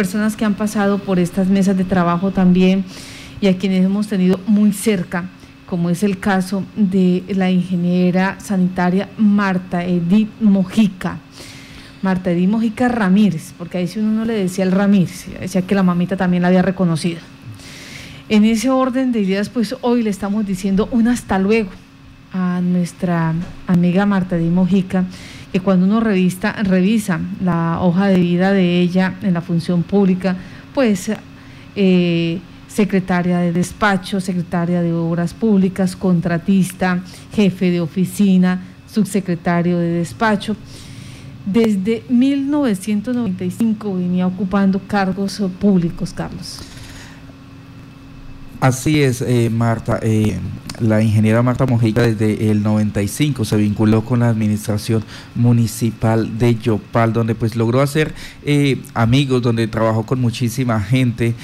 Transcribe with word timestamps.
personas 0.00 0.34
que 0.34 0.46
han 0.46 0.54
pasado 0.54 0.96
por 0.96 1.18
estas 1.18 1.48
mesas 1.48 1.76
de 1.76 1.84
trabajo 1.84 2.30
también 2.30 2.86
y 3.38 3.48
a 3.48 3.58
quienes 3.58 3.84
hemos 3.84 4.06
tenido 4.06 4.40
muy 4.46 4.72
cerca, 4.72 5.28
como 5.66 5.90
es 5.90 6.02
el 6.02 6.18
caso 6.18 6.64
de 6.74 7.22
la 7.28 7.50
ingeniera 7.50 8.40
sanitaria 8.40 9.10
Marta 9.18 9.84
Edith 9.84 10.30
Mojica. 10.40 11.18
Marta 12.00 12.30
Edith 12.30 12.48
Mojica 12.48 12.88
Ramírez, 12.88 13.52
porque 13.58 13.76
ahí 13.76 13.88
si 13.88 13.98
uno 13.98 14.10
no 14.10 14.24
le 14.24 14.32
decía 14.32 14.64
el 14.64 14.72
Ramírez, 14.72 15.26
decía 15.38 15.60
que 15.60 15.74
la 15.74 15.82
mamita 15.82 16.16
también 16.16 16.40
la 16.40 16.48
había 16.48 16.62
reconocido. 16.62 17.20
En 18.30 18.46
ese 18.46 18.70
orden 18.70 19.12
de 19.12 19.20
ideas, 19.20 19.50
pues 19.50 19.76
hoy 19.82 20.02
le 20.02 20.08
estamos 20.08 20.46
diciendo 20.46 20.88
un 20.92 21.08
hasta 21.08 21.38
luego 21.38 21.68
a 22.32 22.62
nuestra 22.62 23.34
amiga 23.66 24.06
Marta 24.06 24.38
Edith 24.38 24.50
Mojica, 24.50 25.04
que 25.52 25.60
cuando 25.60 25.86
uno 25.86 26.00
revista, 26.00 26.52
revisa 26.62 27.20
la 27.42 27.80
hoja 27.80 28.06
de 28.06 28.18
vida 28.18 28.52
de 28.52 28.80
ella 28.80 29.14
en 29.22 29.34
la 29.34 29.40
función 29.40 29.82
pública, 29.82 30.36
pues 30.74 31.10
eh, 31.76 32.38
secretaria 32.68 33.38
de 33.38 33.52
despacho, 33.52 34.20
secretaria 34.20 34.80
de 34.82 34.92
obras 34.92 35.34
públicas, 35.34 35.96
contratista, 35.96 37.02
jefe 37.34 37.70
de 37.70 37.80
oficina, 37.80 38.62
subsecretario 38.86 39.78
de 39.78 39.88
despacho. 39.88 40.56
Desde 41.44 42.04
1995 42.08 43.94
venía 43.94 44.26
ocupando 44.26 44.80
cargos 44.86 45.42
públicos, 45.58 46.12
Carlos. 46.12 46.60
Así 48.60 49.02
es, 49.02 49.22
eh, 49.22 49.48
Marta. 49.48 49.98
Eh, 50.02 50.38
la 50.80 51.00
ingeniera 51.02 51.42
Marta 51.42 51.64
Mojica 51.64 52.02
desde 52.02 52.50
el 52.50 52.62
95 52.62 53.46
se 53.46 53.56
vinculó 53.56 54.04
con 54.04 54.20
la 54.20 54.28
administración 54.28 55.02
municipal 55.34 56.38
de 56.38 56.56
Yopal, 56.56 57.14
donde 57.14 57.34
pues 57.34 57.56
logró 57.56 57.80
hacer 57.80 58.14
eh, 58.44 58.78
amigos, 58.92 59.40
donde 59.40 59.66
trabajó 59.66 60.04
con 60.04 60.20
muchísima 60.20 60.78
gente. 60.80 61.34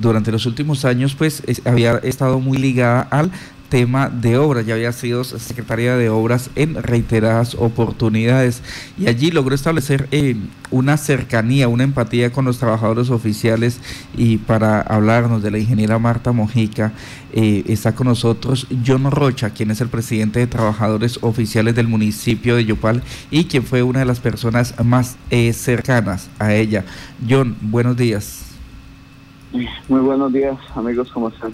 durante 0.00 0.30
los 0.30 0.46
últimos 0.46 0.84
años 0.84 1.14
pues 1.16 1.42
había 1.64 1.96
estado 1.98 2.38
muy 2.38 2.58
ligada 2.58 3.02
al 3.10 3.32
tema 3.74 4.08
de 4.08 4.38
obras, 4.38 4.64
ya 4.64 4.74
había 4.74 4.92
sido 4.92 5.24
secretaria 5.24 5.96
de 5.96 6.08
obras 6.08 6.48
en 6.54 6.80
reiteradas 6.80 7.56
oportunidades 7.56 8.62
y 8.96 9.08
allí 9.08 9.32
logró 9.32 9.52
establecer 9.52 10.06
eh, 10.12 10.36
una 10.70 10.96
cercanía, 10.96 11.66
una 11.66 11.82
empatía 11.82 12.30
con 12.30 12.44
los 12.44 12.60
trabajadores 12.60 13.10
oficiales 13.10 13.80
y 14.16 14.36
para 14.36 14.80
hablarnos 14.80 15.42
de 15.42 15.50
la 15.50 15.58
ingeniera 15.58 15.98
Marta 15.98 16.30
Mojica 16.30 16.92
eh, 17.32 17.64
está 17.66 17.96
con 17.96 18.06
nosotros 18.06 18.68
John 18.86 19.10
Rocha, 19.10 19.50
quien 19.50 19.72
es 19.72 19.80
el 19.80 19.88
presidente 19.88 20.38
de 20.38 20.46
trabajadores 20.46 21.18
oficiales 21.22 21.74
del 21.74 21.88
municipio 21.88 22.54
de 22.54 22.66
Yopal 22.66 23.02
y 23.32 23.46
quien 23.46 23.64
fue 23.64 23.82
una 23.82 23.98
de 23.98 24.04
las 24.04 24.20
personas 24.20 24.72
más 24.84 25.16
eh, 25.30 25.52
cercanas 25.52 26.30
a 26.38 26.54
ella. 26.54 26.84
John, 27.28 27.56
buenos 27.60 27.96
días. 27.96 28.54
Muy 29.88 30.00
buenos 30.00 30.32
días, 30.32 30.56
amigos, 30.76 31.10
¿cómo 31.12 31.28
están? 31.30 31.52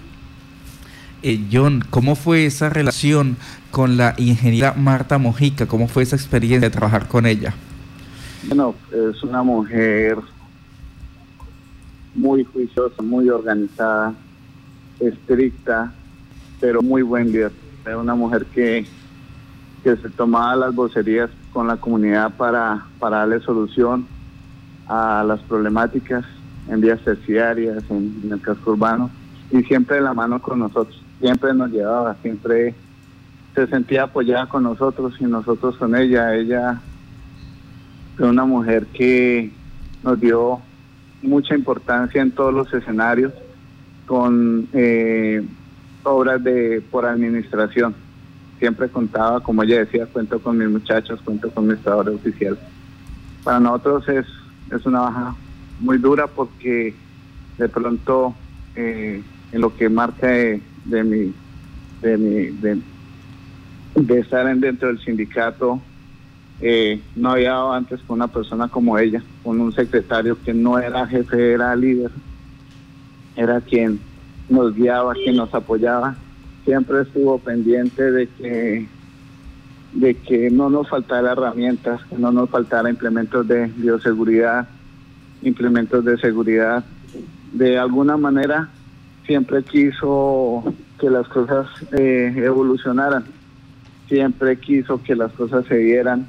Eh, 1.23 1.47
John, 1.51 1.83
¿cómo 1.87 2.15
fue 2.15 2.47
esa 2.47 2.69
relación 2.69 3.37
con 3.69 3.95
la 3.95 4.15
ingeniera 4.17 4.73
Marta 4.73 5.19
Mojica? 5.19 5.67
¿Cómo 5.67 5.87
fue 5.87 6.01
esa 6.01 6.15
experiencia 6.15 6.67
de 6.67 6.71
trabajar 6.71 7.07
con 7.07 7.27
ella? 7.27 7.53
Bueno, 8.47 8.73
es 8.91 9.21
una 9.21 9.43
mujer 9.43 10.17
muy 12.15 12.43
juiciosa, 12.43 13.03
muy 13.03 13.29
organizada, 13.29 14.15
estricta, 14.99 15.93
pero 16.59 16.81
muy 16.81 17.03
buen 17.03 17.31
líder. 17.31 17.51
Es 17.85 17.95
una 17.95 18.15
mujer 18.15 18.45
que, 18.47 18.87
que 19.83 19.95
se 19.97 20.09
tomaba 20.09 20.55
las 20.55 20.73
vocerías 20.73 21.29
con 21.53 21.67
la 21.67 21.77
comunidad 21.77 22.33
para, 22.35 22.87
para 22.97 23.17
darle 23.17 23.41
solución 23.41 24.07
a 24.87 25.23
las 25.23 25.39
problemáticas 25.41 26.25
en 26.67 26.81
vías 26.81 26.99
terciarias, 27.01 27.83
en 27.91 28.27
el 28.31 28.41
casco 28.41 28.71
urbano, 28.71 29.11
y 29.51 29.61
siempre 29.63 29.97
de 29.97 30.01
la 30.01 30.13
mano 30.15 30.41
con 30.41 30.57
nosotros 30.59 31.00
siempre 31.21 31.53
nos 31.53 31.71
llevaba, 31.71 32.15
siempre 32.21 32.73
se 33.55 33.67
sentía 33.67 34.03
apoyada 34.03 34.47
con 34.47 34.63
nosotros 34.63 35.13
y 35.19 35.25
nosotros 35.25 35.77
con 35.77 35.95
ella. 35.95 36.35
Ella 36.35 36.81
fue 38.17 38.29
una 38.29 38.45
mujer 38.45 38.87
que 38.87 39.51
nos 40.03 40.19
dio 40.19 40.59
mucha 41.21 41.55
importancia 41.55 42.21
en 42.21 42.31
todos 42.31 42.53
los 42.53 42.73
escenarios 42.73 43.31
con 44.07 44.67
eh, 44.73 45.45
obras 46.03 46.43
de 46.43 46.81
por 46.89 47.05
administración. 47.05 47.95
Siempre 48.59 48.89
contaba, 48.89 49.39
como 49.39 49.63
ella 49.63 49.79
decía, 49.79 50.05
cuento 50.07 50.39
con 50.39 50.57
mis 50.57 50.69
muchachos, 50.69 51.21
cuento 51.23 51.49
con 51.51 51.67
mi 51.67 51.73
estador 51.73 52.09
oficial. 52.09 52.57
Para 53.43 53.59
nosotros 53.59 54.07
es, 54.09 54.25
es 54.71 54.85
una 54.85 55.01
baja 55.01 55.35
muy 55.79 55.97
dura 55.97 56.27
porque 56.27 56.93
de 57.57 57.69
pronto 57.69 58.35
eh, 58.75 59.23
en 59.51 59.61
lo 59.61 59.75
que 59.75 59.89
marca 59.89 60.27
de 60.85 61.03
mi, 61.03 61.33
de 62.01 62.17
mi, 62.17 62.81
de, 63.95 64.19
estar 64.19 64.55
dentro 64.57 64.87
del 64.87 64.99
sindicato. 64.99 65.79
Eh, 66.61 67.01
no 67.15 67.31
había 67.31 67.51
dado 67.51 67.73
antes 67.73 67.99
con 68.01 68.17
una 68.17 68.27
persona 68.27 68.67
como 68.67 68.97
ella, 68.97 69.23
con 69.43 69.59
un 69.59 69.73
secretario 69.73 70.37
que 70.43 70.53
no 70.53 70.77
era 70.77 71.07
jefe, 71.07 71.53
era 71.53 71.75
líder, 71.75 72.11
era 73.35 73.61
quien 73.61 73.99
nos 74.47 74.75
guiaba, 74.75 75.13
quien 75.13 75.37
nos 75.37 75.53
apoyaba. 75.53 76.15
Siempre 76.65 77.01
estuvo 77.01 77.39
pendiente 77.39 78.11
de 78.11 78.27
que 78.27 78.87
de 79.93 80.13
que 80.15 80.49
no 80.49 80.69
nos 80.69 80.87
faltara 80.89 81.33
herramientas, 81.33 82.01
que 82.05 82.17
no 82.17 82.31
nos 82.31 82.49
faltara 82.49 82.89
implementos 82.89 83.47
de 83.47 83.67
bioseguridad, 83.75 84.67
implementos 85.41 86.05
de 86.05 86.17
seguridad. 86.17 86.85
De 87.51 87.77
alguna 87.77 88.15
manera 88.15 88.69
siempre 89.25 89.63
quiso 89.63 90.63
que 90.99 91.09
las 91.09 91.27
cosas 91.27 91.67
eh, 91.93 92.33
evolucionaran, 92.37 93.25
siempre 94.07 94.57
quiso 94.57 95.01
que 95.01 95.15
las 95.15 95.31
cosas 95.33 95.65
se 95.65 95.77
dieran. 95.77 96.27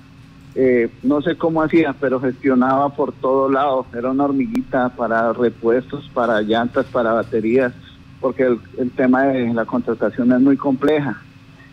Eh, 0.55 0.91
no 1.03 1.23
sé 1.23 1.37
cómo 1.37 1.63
hacía, 1.63 1.95
pero 1.99 2.21
gestionaba 2.21 2.91
por 2.91 3.13
todos 3.13 3.51
lados. 3.51 3.87
Era 3.95 4.11
una 4.11 4.25
hormiguita 4.25 4.91
para 4.91 5.33
repuestos, 5.33 6.11
para 6.13 6.43
llantas, 6.43 6.87
para 6.87 7.13
baterías, 7.13 7.73
porque 8.21 8.57
el, 8.79 8.91
tema 8.91 9.25
de 9.25 9.53
la 9.53 9.65
contratación 9.65 10.33
es 10.33 10.41
muy 10.41 10.57
compleja. 10.57 11.21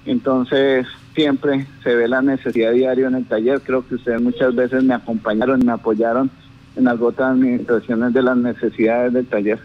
Entonces, 0.05 0.87
siempre 1.13 1.67
se 1.83 1.93
ve 1.93 2.07
la 2.07 2.21
necesidad 2.21 2.71
diaria 2.71 3.07
en 3.07 3.15
el 3.15 3.25
taller. 3.25 3.61
Creo 3.61 3.85
que 3.87 3.95
ustedes 3.95 4.21
muchas 4.21 4.55
veces 4.55 4.83
me 4.83 4.93
acompañaron 4.93 5.65
me 5.65 5.73
apoyaron 5.73 6.31
en 6.75 6.85
las 6.85 6.99
otras 6.99 7.31
administraciones 7.31 8.13
de 8.13 8.23
las 8.23 8.37
necesidades 8.37 9.13
del 9.13 9.25
taller. 9.25 9.59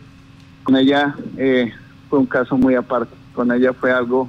Con 0.65 0.77
ella 0.77 1.15
eh, 1.37 1.73
fue 2.11 2.19
un 2.19 2.27
caso 2.27 2.57
muy 2.57 2.75
aparte. 2.75 3.15
Con 3.35 3.53
ella 3.53 3.73
fue 3.73 3.93
algo 3.93 4.29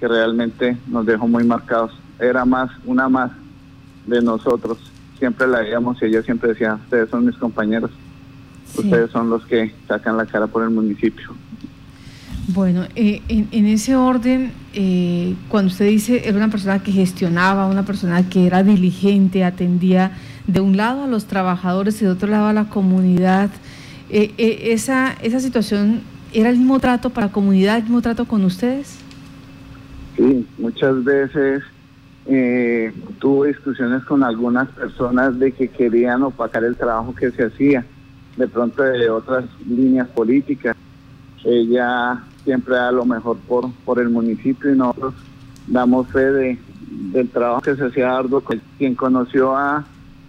que 0.00 0.08
realmente 0.08 0.76
nos 0.88 1.06
dejó 1.06 1.28
muy 1.28 1.44
marcados. 1.44 1.92
Era 2.18 2.44
más, 2.44 2.70
una 2.84 3.08
más 3.08 3.30
de 4.06 4.22
nosotros. 4.22 4.78
Siempre 5.18 5.46
la 5.46 5.60
veíamos 5.60 6.00
y 6.02 6.06
ella 6.06 6.22
siempre 6.22 6.50
decía, 6.50 6.74
ustedes 6.74 7.10
son 7.10 7.24
mis 7.24 7.36
compañeros. 7.36 7.90
Ustedes 8.76 9.10
son 9.10 9.30
los 9.30 9.46
que 9.46 9.72
sacan 9.86 10.16
la 10.16 10.26
cara 10.26 10.46
por 10.46 10.62
el 10.62 10.70
municipio. 10.70 11.34
Bueno, 12.48 12.84
eh, 12.94 13.22
en, 13.28 13.66
ese 13.66 13.96
orden, 13.96 14.52
eh, 14.72 15.34
cuando 15.48 15.70
usted 15.70 15.88
dice 15.88 16.28
era 16.28 16.36
una 16.36 16.48
persona 16.48 16.80
que 16.80 16.92
gestionaba, 16.92 17.66
una 17.66 17.84
persona 17.84 18.28
que 18.28 18.46
era 18.46 18.62
diligente, 18.62 19.42
atendía 19.42 20.12
de 20.46 20.60
un 20.60 20.76
lado 20.76 21.04
a 21.04 21.06
los 21.08 21.26
trabajadores 21.26 22.00
y 22.00 22.04
de 22.04 22.12
otro 22.12 22.28
lado 22.28 22.46
a 22.46 22.52
la 22.52 22.68
comunidad, 22.68 23.50
eh, 24.10 24.32
eh, 24.38 24.72
esa, 24.72 25.12
esa 25.22 25.40
situación 25.40 26.02
era 26.32 26.50
el 26.50 26.58
mismo 26.58 26.78
trato 26.80 27.10
para 27.10 27.26
la 27.28 27.32
comunidad, 27.32 27.76
el 27.76 27.84
mismo 27.84 28.02
trato 28.02 28.24
con 28.24 28.44
ustedes? 28.44 28.98
Sí, 30.16 30.46
muchas 30.58 31.02
veces 31.04 31.62
eh, 32.26 32.92
tuve 33.18 33.48
discusiones 33.48 34.04
con 34.04 34.22
algunas 34.22 34.68
personas 34.70 35.38
de 35.38 35.52
que 35.52 35.68
querían 35.68 36.22
opacar 36.22 36.64
el 36.64 36.76
trabajo 36.76 37.14
que 37.14 37.30
se 37.30 37.44
hacía, 37.44 37.84
de 38.36 38.48
pronto 38.48 38.82
de 38.82 39.10
otras 39.10 39.44
líneas 39.66 40.08
políticas. 40.08 40.76
Ella 41.44 42.22
siempre 42.44 42.76
da 42.76 42.92
lo 42.92 43.04
mejor 43.04 43.38
por, 43.48 43.70
por 43.84 44.00
el 44.00 44.08
municipio 44.08 44.72
y 44.72 44.76
nosotros 44.76 45.14
damos 45.66 46.08
fe 46.08 46.32
de, 46.32 46.58
del 47.12 47.28
trabajo 47.28 47.62
que 47.62 47.76
se 47.76 47.86
hacía 47.86 48.16
arduo. 48.16 48.42
Quien 48.78 48.94
conoció 48.94 49.56
a, 49.56 49.84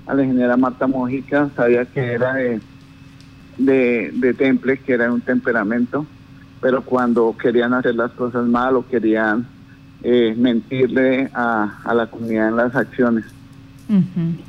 a 0.05 0.13
la 0.13 0.23
ingeniera 0.23 0.57
Marta 0.57 0.87
Mojica 0.87 1.49
sabía 1.55 1.85
que 1.85 2.13
era 2.13 2.33
de 2.33 2.59
de, 3.57 4.11
de 4.13 4.33
Temple, 4.33 4.77
que 4.79 4.93
era 4.93 5.11
un 5.11 5.21
temperamento, 5.21 6.05
pero 6.61 6.81
cuando 6.83 7.35
querían 7.37 7.73
hacer 7.73 7.95
las 7.95 8.11
cosas 8.11 8.47
mal 8.47 8.75
o 8.75 8.87
querían 8.87 9.45
eh, 10.03 10.35
mentirle 10.37 11.29
a, 11.33 11.79
a, 11.83 11.93
la 11.93 12.07
comunidad 12.07 12.49
en 12.49 12.55
las 12.55 12.75
acciones. 12.75 13.25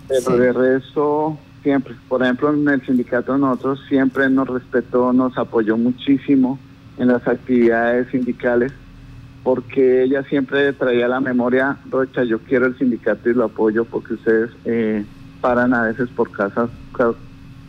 pero 0.08 0.36
de 0.36 0.52
resto, 0.52 1.38
siempre, 1.62 1.94
por 2.08 2.22
ejemplo, 2.22 2.52
en 2.52 2.68
el 2.68 2.84
sindicato 2.84 3.36
nosotros 3.38 3.80
siempre 3.88 4.28
nos 4.28 4.48
respetó, 4.48 5.12
nos 5.12 5.36
apoyó 5.38 5.76
muchísimo 5.76 6.58
en 6.98 7.08
las 7.08 7.26
actividades 7.26 8.08
sindicales, 8.10 8.72
porque 9.42 10.02
ella 10.02 10.22
siempre 10.24 10.72
traía 10.72 11.08
la 11.08 11.20
memoria, 11.20 11.78
Rocha, 11.90 12.24
yo 12.24 12.40
quiero 12.40 12.66
el 12.66 12.76
sindicato 12.76 13.30
y 13.30 13.34
lo 13.34 13.44
apoyo 13.44 13.84
porque 13.84 14.14
ustedes 14.14 14.50
eh, 14.64 15.04
paran 15.40 15.72
a 15.72 15.82
veces 15.82 16.08
por 16.10 16.30
casas, 16.32 16.68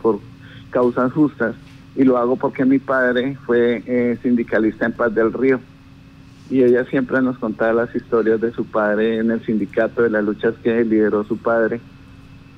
por 0.02 0.20
causas 0.70 1.12
justas 1.12 1.54
y 1.96 2.04
lo 2.04 2.16
hago 2.18 2.36
porque 2.36 2.64
mi 2.64 2.78
padre 2.78 3.36
fue 3.44 3.82
eh, 3.86 4.18
sindicalista 4.22 4.86
en 4.86 4.92
Paz 4.92 5.14
del 5.14 5.32
Río 5.32 5.60
y 6.50 6.62
ella 6.64 6.84
siempre 6.86 7.22
nos 7.22 7.38
contaba 7.38 7.84
las 7.84 7.94
historias 7.94 8.40
de 8.40 8.52
su 8.52 8.64
padre 8.64 9.18
en 9.18 9.30
el 9.30 9.44
sindicato, 9.44 10.02
de 10.02 10.10
las 10.10 10.24
luchas 10.24 10.54
que 10.62 10.84
lideró 10.84 11.22
su 11.24 11.36
padre. 11.36 11.80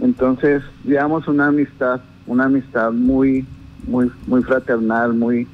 Entonces, 0.00 0.62
digamos 0.82 1.28
una 1.28 1.48
amistad, 1.48 2.00
una 2.26 2.44
amistad 2.44 2.90
muy, 2.90 3.46
muy, 3.86 4.10
muy 4.26 4.42
fraternal, 4.42 5.12
muy, 5.12 5.46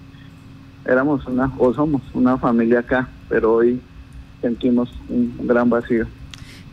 éramos 0.84 1.26
una, 1.26 1.52
o 1.58 1.75
somos 1.75 2.02
una 2.14 2.38
familia 2.38 2.81
acá, 2.81 3.08
pero 3.28 3.55
hoy 3.55 3.81
sentimos 4.40 4.88
un 5.08 5.34
gran 5.46 5.69
vacío. 5.69 6.06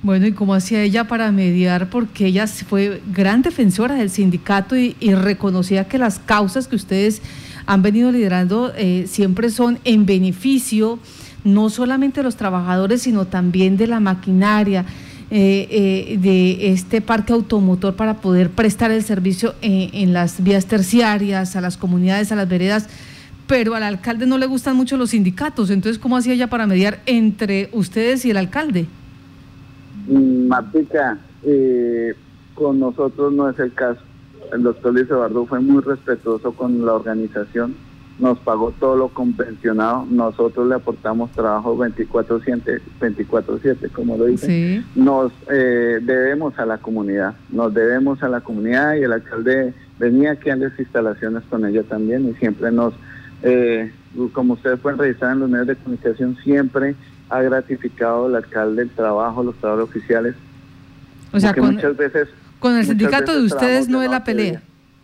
Bueno, 0.06 0.28
¿y 0.28 0.34
cómo 0.34 0.54
hacía 0.54 0.84
ella 0.84 1.06
para 1.06 1.32
mediar? 1.32 1.90
Porque 1.90 2.28
ella 2.28 2.46
fue 2.46 3.02
gran 3.12 3.42
defensora 3.42 3.96
del 3.96 4.12
sindicato 4.12 4.76
y, 4.76 4.94
reconocía 5.02 5.88
que 5.88 5.98
las 5.98 6.20
causas 6.20 6.68
que 6.68 6.76
ustedes 6.76 7.24
han 7.66 7.82
venido 7.82 8.12
liderando 8.12 8.72
eh, 8.78 9.06
siempre 9.08 9.50
son 9.50 9.80
en 9.84 10.06
beneficio 10.06 11.00
no 11.44 11.72
solamente 11.72 12.20
de 12.20 12.24
los 12.24 12.36
trabajadores, 12.36 13.02
sino 13.02 13.26
también 13.26 13.78
de 13.78 13.88
la 13.88 14.00
maquinaria, 14.00 14.86
eh, 15.32 15.68
eh, 15.72 16.18
de 16.22 16.72
este 16.72 17.02
parque 17.02 17.34
automotor 17.34 17.96
para 17.96 18.18
poder 18.22 18.52
prestar 18.52 18.92
el 18.92 19.04
servicio 19.04 19.56
en 19.64 20.14
las 20.14 20.44
vías 20.44 20.68
terciarias, 20.68 21.56
a 21.56 21.62
las 21.62 21.78
comunidades, 21.78 22.32
a 22.32 22.36
las 22.36 22.48
veredas 22.48 22.90
pero 23.48 23.74
al 23.74 23.82
alcalde 23.82 24.28
no 24.28 24.38
le 24.38 24.46
gustan 24.46 24.76
mucho 24.76 24.98
los 24.98 25.12
sindicatos. 25.12 25.72
Entonces, 25.72 26.00
¿cómo 26.00 26.18
hacía 26.18 26.34
ella 26.34 26.48
para 26.48 26.68
mediar 26.68 27.02
entre 27.08 27.70
ustedes 27.74 28.24
y 28.26 28.32
el 28.32 28.38
alcalde? 28.38 28.88
Martica, 30.08 31.18
eh, 31.44 32.14
con 32.54 32.80
nosotros 32.80 33.34
no 33.34 33.50
es 33.50 33.60
el 33.60 33.74
caso. 33.74 34.02
El 34.54 34.64
doctor 34.64 34.94
Luis 34.94 35.10
Eduardo 35.10 35.46
fue 35.46 35.60
muy 35.60 35.82
respetuoso 35.82 36.52
con 36.54 36.86
la 36.86 36.94
organización, 36.94 37.76
nos 38.20 38.40
pagó 38.40 38.72
todo 38.80 38.96
lo 38.96 39.10
convencionado, 39.10 40.06
nosotros 40.10 40.68
le 40.68 40.76
aportamos 40.76 41.32
trabajo 41.32 41.76
24-7, 41.78 42.80
24 43.02 43.60
como 43.94 44.18
lo 44.18 44.26
dice. 44.26 44.84
Nos 44.96 45.34
eh, 45.52 46.00
debemos 46.02 46.58
a 46.58 46.66
la 46.66 46.78
comunidad, 46.78 47.36
nos 47.50 47.74
debemos 47.74 48.24
a 48.24 48.30
la 48.30 48.42
comunidad 48.42 48.96
y 48.96 49.04
el 49.04 49.12
alcalde 49.12 49.74
venía 50.00 50.32
aquí 50.32 50.50
a 50.50 50.56
las 50.56 50.78
instalaciones 50.80 51.44
con 51.50 51.66
ella 51.66 51.84
también 51.84 52.30
y 52.30 52.34
siempre 52.36 52.72
nos, 52.72 52.94
eh, 53.44 53.92
como 54.32 54.54
ustedes 54.54 54.80
pueden 54.80 55.00
revisar 55.00 55.34
en 55.34 55.40
los 55.40 55.50
medios 55.50 55.68
de 55.68 55.76
comunicación, 55.76 56.38
siempre 56.44 56.96
ha 57.30 57.42
gratificado 57.42 58.28
el 58.28 58.36
alcalde 58.36 58.84
el 58.84 58.90
trabajo, 58.90 59.44
los 59.44 59.56
trabajos 59.56 59.90
oficiales. 59.90 60.36
O 61.32 61.40
sea, 61.40 61.54
con, 61.54 61.74
muchas 61.74 61.98
veces, 61.98 62.30
con 62.60 62.78
el 62.78 62.86
sindicato 62.86 63.34
de 63.34 63.46
ustedes 63.46 63.88
no 63.88 64.02
es 64.02 64.10
la 64.10 64.24
pelea. 64.24 64.62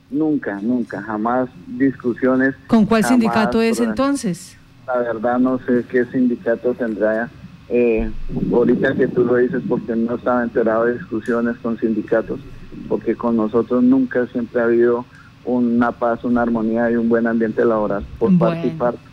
Nunca, 0.09 0.59
nunca, 0.61 1.01
jamás 1.01 1.49
discusiones. 1.67 2.55
¿Con 2.67 2.85
cuál 2.85 3.03
sindicato 3.03 3.61
es 3.61 3.79
entonces? 3.79 4.57
La 4.85 4.97
verdad 4.99 5.39
no 5.39 5.59
sé 5.59 5.85
qué 5.89 6.05
sindicato 6.05 6.73
tendrá. 6.73 7.29
Eh, 7.69 8.11
ahorita 8.51 8.93
que 8.95 9.07
tú 9.07 9.23
lo 9.23 9.35
dices 9.35 9.61
porque 9.67 9.95
no 9.95 10.15
estaba 10.15 10.43
enterado 10.43 10.85
de 10.85 10.93
discusiones 10.93 11.55
con 11.57 11.79
sindicatos, 11.79 12.41
porque 12.89 13.15
con 13.15 13.37
nosotros 13.37 13.81
nunca 13.81 14.27
siempre 14.27 14.59
ha 14.59 14.65
habido 14.65 15.05
una 15.45 15.93
paz, 15.93 16.23
una 16.25 16.41
armonía 16.41 16.91
y 16.91 16.97
un 16.97 17.07
buen 17.07 17.25
ambiente 17.25 17.63
laboral 17.63 18.05
por 18.19 18.37
parte 18.37 18.67
y 18.67 18.71
parte 18.71 19.10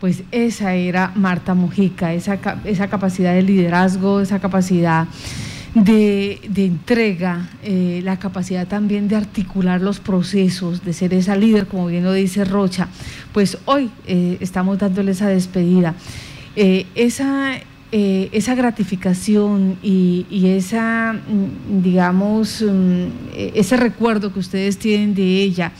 pues 0.00 0.22
esa 0.32 0.74
era 0.74 1.12
Marta 1.14 1.54
Mujica, 1.54 2.14
esa, 2.14 2.38
esa 2.64 2.88
capacidad 2.88 3.34
de 3.34 3.42
liderazgo, 3.42 4.20
esa 4.20 4.38
capacidad 4.40 5.06
de, 5.74 6.40
entrega, 6.56 7.50
eh, 7.62 8.00
la 8.02 8.18
capacidad 8.18 8.66
también 8.66 9.08
de 9.08 9.16
articular 9.16 9.80
los 9.80 10.00
procesos, 10.00 10.84
de 10.84 10.94
ser 10.94 11.12
esa 11.12 11.36
líder, 11.36 11.66
como 11.66 11.86
bien 11.86 12.02
lo 12.04 12.14
dice 12.14 12.44
Rocha. 12.44 12.88
Pues 13.32 13.58
hoy 13.66 13.90
eh, 14.06 14.38
estamos 14.40 14.78
dándole 14.78 15.12
esa 15.12 15.28
despedida. 15.28 15.94
Eh, 16.56 16.86
esa, 16.94 17.60
esa 17.92 18.54
gratificación 18.54 19.76
y, 19.82 20.26
esa, 20.46 21.12
mm, 21.12 21.82
digamos, 21.82 22.62
mm, 22.62 23.34
ese 23.54 23.76
recuerdo 23.76 24.32
que 24.32 24.40
ustedes 24.40 24.78
tienen 24.78 25.14
de 25.14 25.42
ella, 25.42 25.72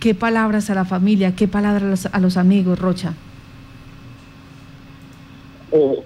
¿qué 0.00 0.14
palabras 0.14 0.68
a 0.68 0.74
la 0.74 0.84
familia, 0.84 1.36
qué 1.36 1.46
palabras 1.46 2.08
a 2.10 2.18
los 2.18 2.36
amigos, 2.36 2.78
Rocha? 2.78 3.14
Eh, 5.72 6.04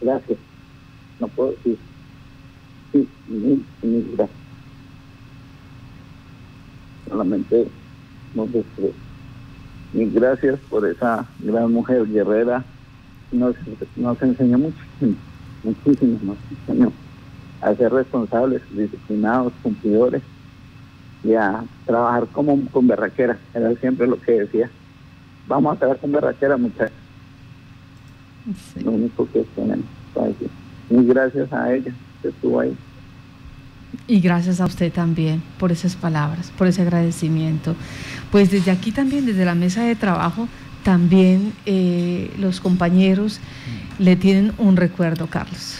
gracias. 0.00 0.38
No 1.18 1.28
puedo 1.28 1.50
decir. 1.52 1.78
Sí, 2.92 3.08
mil, 3.26 3.66
gracias. 4.16 4.38
Solamente 7.08 7.68
nos 8.34 8.48
mil 9.92 10.12
gracias 10.12 10.60
por 10.68 10.86
esa 10.88 11.28
gran 11.40 11.72
mujer 11.72 12.06
guerrera. 12.06 12.64
Nos, 13.32 13.56
nos 13.96 14.22
enseñó 14.22 14.58
mucho, 14.58 14.78
muchísimo 15.64 16.20
nos 16.22 16.38
enseñó 16.50 16.92
a 17.60 17.74
ser 17.74 17.92
responsables, 17.92 18.62
disciplinados, 18.70 19.54
cumplidores 19.62 20.22
y 21.24 21.34
a 21.34 21.64
trabajar 21.84 22.28
como 22.28 22.70
con 22.70 22.86
berraquera. 22.86 23.40
Era 23.54 23.74
siempre 23.76 24.06
lo 24.06 24.20
que 24.20 24.32
decía 24.32 24.70
vamos 25.46 25.76
a 25.76 25.80
quedar 25.80 25.98
con 25.98 26.12
berrachera, 26.12 26.56
muchachos. 26.56 26.96
Lo 28.82 28.90
único 28.90 29.26
que 29.32 29.44
tenemos 29.54 29.86
Y 30.90 31.06
gracias 31.06 31.52
a 31.52 31.72
ella 31.72 31.92
que 32.20 32.28
estuvo 32.28 32.60
ahí. 32.60 32.76
Y 34.06 34.20
gracias 34.20 34.60
a 34.60 34.66
usted 34.66 34.92
también 34.92 35.42
por 35.58 35.72
esas 35.72 35.96
palabras, 35.96 36.52
por 36.58 36.66
ese 36.66 36.82
agradecimiento. 36.82 37.74
Pues 38.30 38.50
desde 38.50 38.70
aquí 38.70 38.92
también, 38.92 39.24
desde 39.24 39.44
la 39.44 39.54
mesa 39.54 39.84
de 39.84 39.96
trabajo, 39.96 40.48
también 40.82 41.54
eh, 41.64 42.30
los 42.38 42.60
compañeros 42.60 43.40
le 43.98 44.16
tienen 44.16 44.52
un 44.58 44.76
recuerdo, 44.76 45.28
Carlos. 45.28 45.78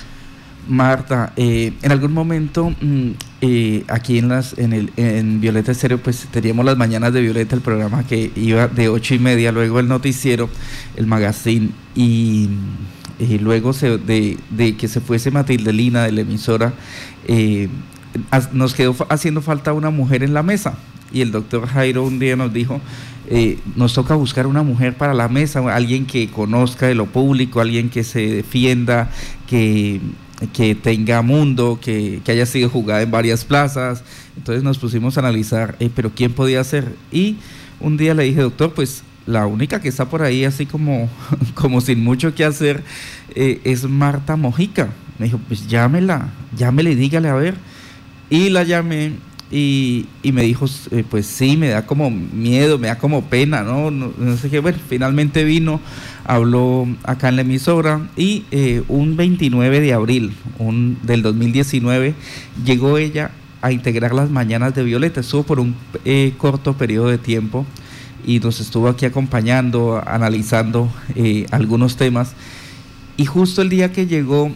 Marta, 0.69 1.33
eh, 1.37 1.73
en 1.83 1.93
algún 1.93 2.13
momento 2.13 2.71
mm, 2.81 3.11
eh, 3.41 3.85
aquí 3.89 4.19
en 4.19 4.29
las 4.29 4.57
en 4.59 4.73
el 4.73 4.93
en 4.97 5.41
Violeta 5.41 5.73
Estéreo 5.73 5.99
pues 5.99 6.27
teníamos 6.31 6.65
las 6.65 6.77
mañanas 6.77 7.13
de 7.13 7.21
Violeta 7.21 7.55
el 7.55 7.61
programa 7.61 8.07
que 8.07 8.31
iba 8.35 8.69
de 8.69 8.89
ocho 8.89 9.15
y 9.15 9.19
media 9.19 9.53
luego 9.53 9.81
el 9.81 9.89
noticiero 9.89 10.49
el 10.97 11.07
magazine 11.07 11.71
y, 11.95 12.49
luego 13.41 13.73
de, 13.73 14.77
que 14.79 14.89
se 14.89 15.01
fuese 15.01 15.31
Matilde 15.31 15.73
Lina 15.73 16.05
de 16.05 16.13
la 16.13 16.21
emisora 16.23 16.73
eh, 17.27 17.69
nos 18.53 18.75
quedó 18.75 18.95
haciendo 19.09 19.43
falta 19.43 19.73
una 19.73 19.91
mujer 19.91 20.23
en 20.23 20.35
la 20.35 20.43
mesa. 20.43 20.75
Y 21.13 21.21
el 21.21 21.31
doctor 21.31 21.67
Jairo 21.67 22.05
un 22.05 22.19
día 22.19 22.37
nos 22.37 22.53
dijo 22.53 22.81
nos 23.77 23.95
toca 23.95 24.15
buscar 24.15 24.47
una 24.47 24.63
mujer 24.63 24.97
para 24.97 25.15
la 25.15 25.29
mesa, 25.29 25.61
alguien 25.75 26.07
que 26.07 26.29
conozca 26.29 26.87
de 26.87 26.95
lo 26.95 27.07
público, 27.07 27.61
alguien 27.61 27.89
que 27.89 28.05
se 28.05 28.21
defienda, 28.21 29.11
que 29.47 30.01
que 30.53 30.75
tenga 30.75 31.23
mundo, 31.23 31.79
que, 31.81 32.21
haya 32.27 32.47
sido 32.47 32.69
jugada 32.69 33.03
en 33.03 33.11
varias 33.11 33.45
plazas. 33.45 34.03
Entonces 34.37 34.63
nos 34.63 34.79
pusimos 34.79 35.17
a 35.17 35.21
analizar, 35.21 35.77
eh, 35.81 35.91
pero 35.95 36.11
¿quién 36.15 36.33
podía 36.33 36.63
ser? 36.65 36.95
Y 37.13 37.37
un 37.81 37.97
día 37.97 38.15
le 38.15 38.25
dije, 38.25 38.41
doctor, 38.41 38.73
pues 38.75 39.03
la 39.27 39.47
única 39.47 39.81
que 39.81 39.89
está 39.89 40.09
por 40.09 40.23
ahí 40.23 40.45
así 40.45 40.67
como, 40.67 41.09
como 41.55 41.81
sin 41.81 42.03
mucho 42.03 42.35
que 42.35 42.45
hacer 42.45 42.83
eh, 43.35 43.61
es 43.65 43.85
Marta 43.85 44.37
Mojica. 44.37 44.91
Me 45.19 45.27
dijo, 45.27 45.39
pues 45.47 45.67
llámela, 45.69 46.31
llámele 46.57 46.97
dígale 46.97 47.29
a 47.29 47.35
ver. 47.35 47.55
Y 48.31 48.51
la 48.51 48.65
llamé 48.65 49.13
y, 49.57 50.07
me 50.33 50.43
dijo, 50.43 50.67
eh, 50.91 51.05
pues 51.09 51.27
sí, 51.27 51.57
me 51.57 51.69
da 51.69 51.87
como 51.87 52.11
miedo, 52.11 52.77
me 52.77 52.89
da 52.89 52.99
como 52.99 53.23
pena, 53.27 53.63
¿no? 53.63 53.93
No, 53.93 54.37
sé 54.37 54.51
qué, 54.51 54.59
bueno, 54.59 54.79
finalmente 54.89 55.45
vino, 55.45 55.81
habló 56.25 56.89
acá 57.05 57.29
en 57.29 57.37
la 57.37 57.43
emisora 57.43 58.09
y 58.17 58.45
eh, 58.51 58.83
un 58.89 59.17
29 59.17 59.81
de 59.81 59.93
abril 59.93 60.33
un, 60.59 60.99
del 61.05 61.23
2019 61.23 62.15
llegó 62.65 62.99
ella 62.99 63.31
a 63.63 63.71
integrar 63.71 64.13
las 64.13 64.29
mañanas 64.29 64.75
de 64.75 64.83
Violeta, 64.83 65.21
estuvo 65.21 65.45
por 65.45 65.61
un 65.61 65.77
eh, 66.05 66.33
corto 66.37 66.73
periodo 66.73 67.07
de 67.07 67.19
tiempo 67.19 67.65
y 68.27 68.41
nos 68.41 68.59
estuvo 68.59 68.89
aquí 68.89 69.07
acompañando, 69.07 70.03
analizando 70.05 70.91
algunos 71.51 71.97
temas. 71.97 72.33
Y 73.17 73.27
justo 73.27 73.63
el 73.63 73.69
día 73.69 73.93
que 73.93 74.07
llegó 74.07 74.51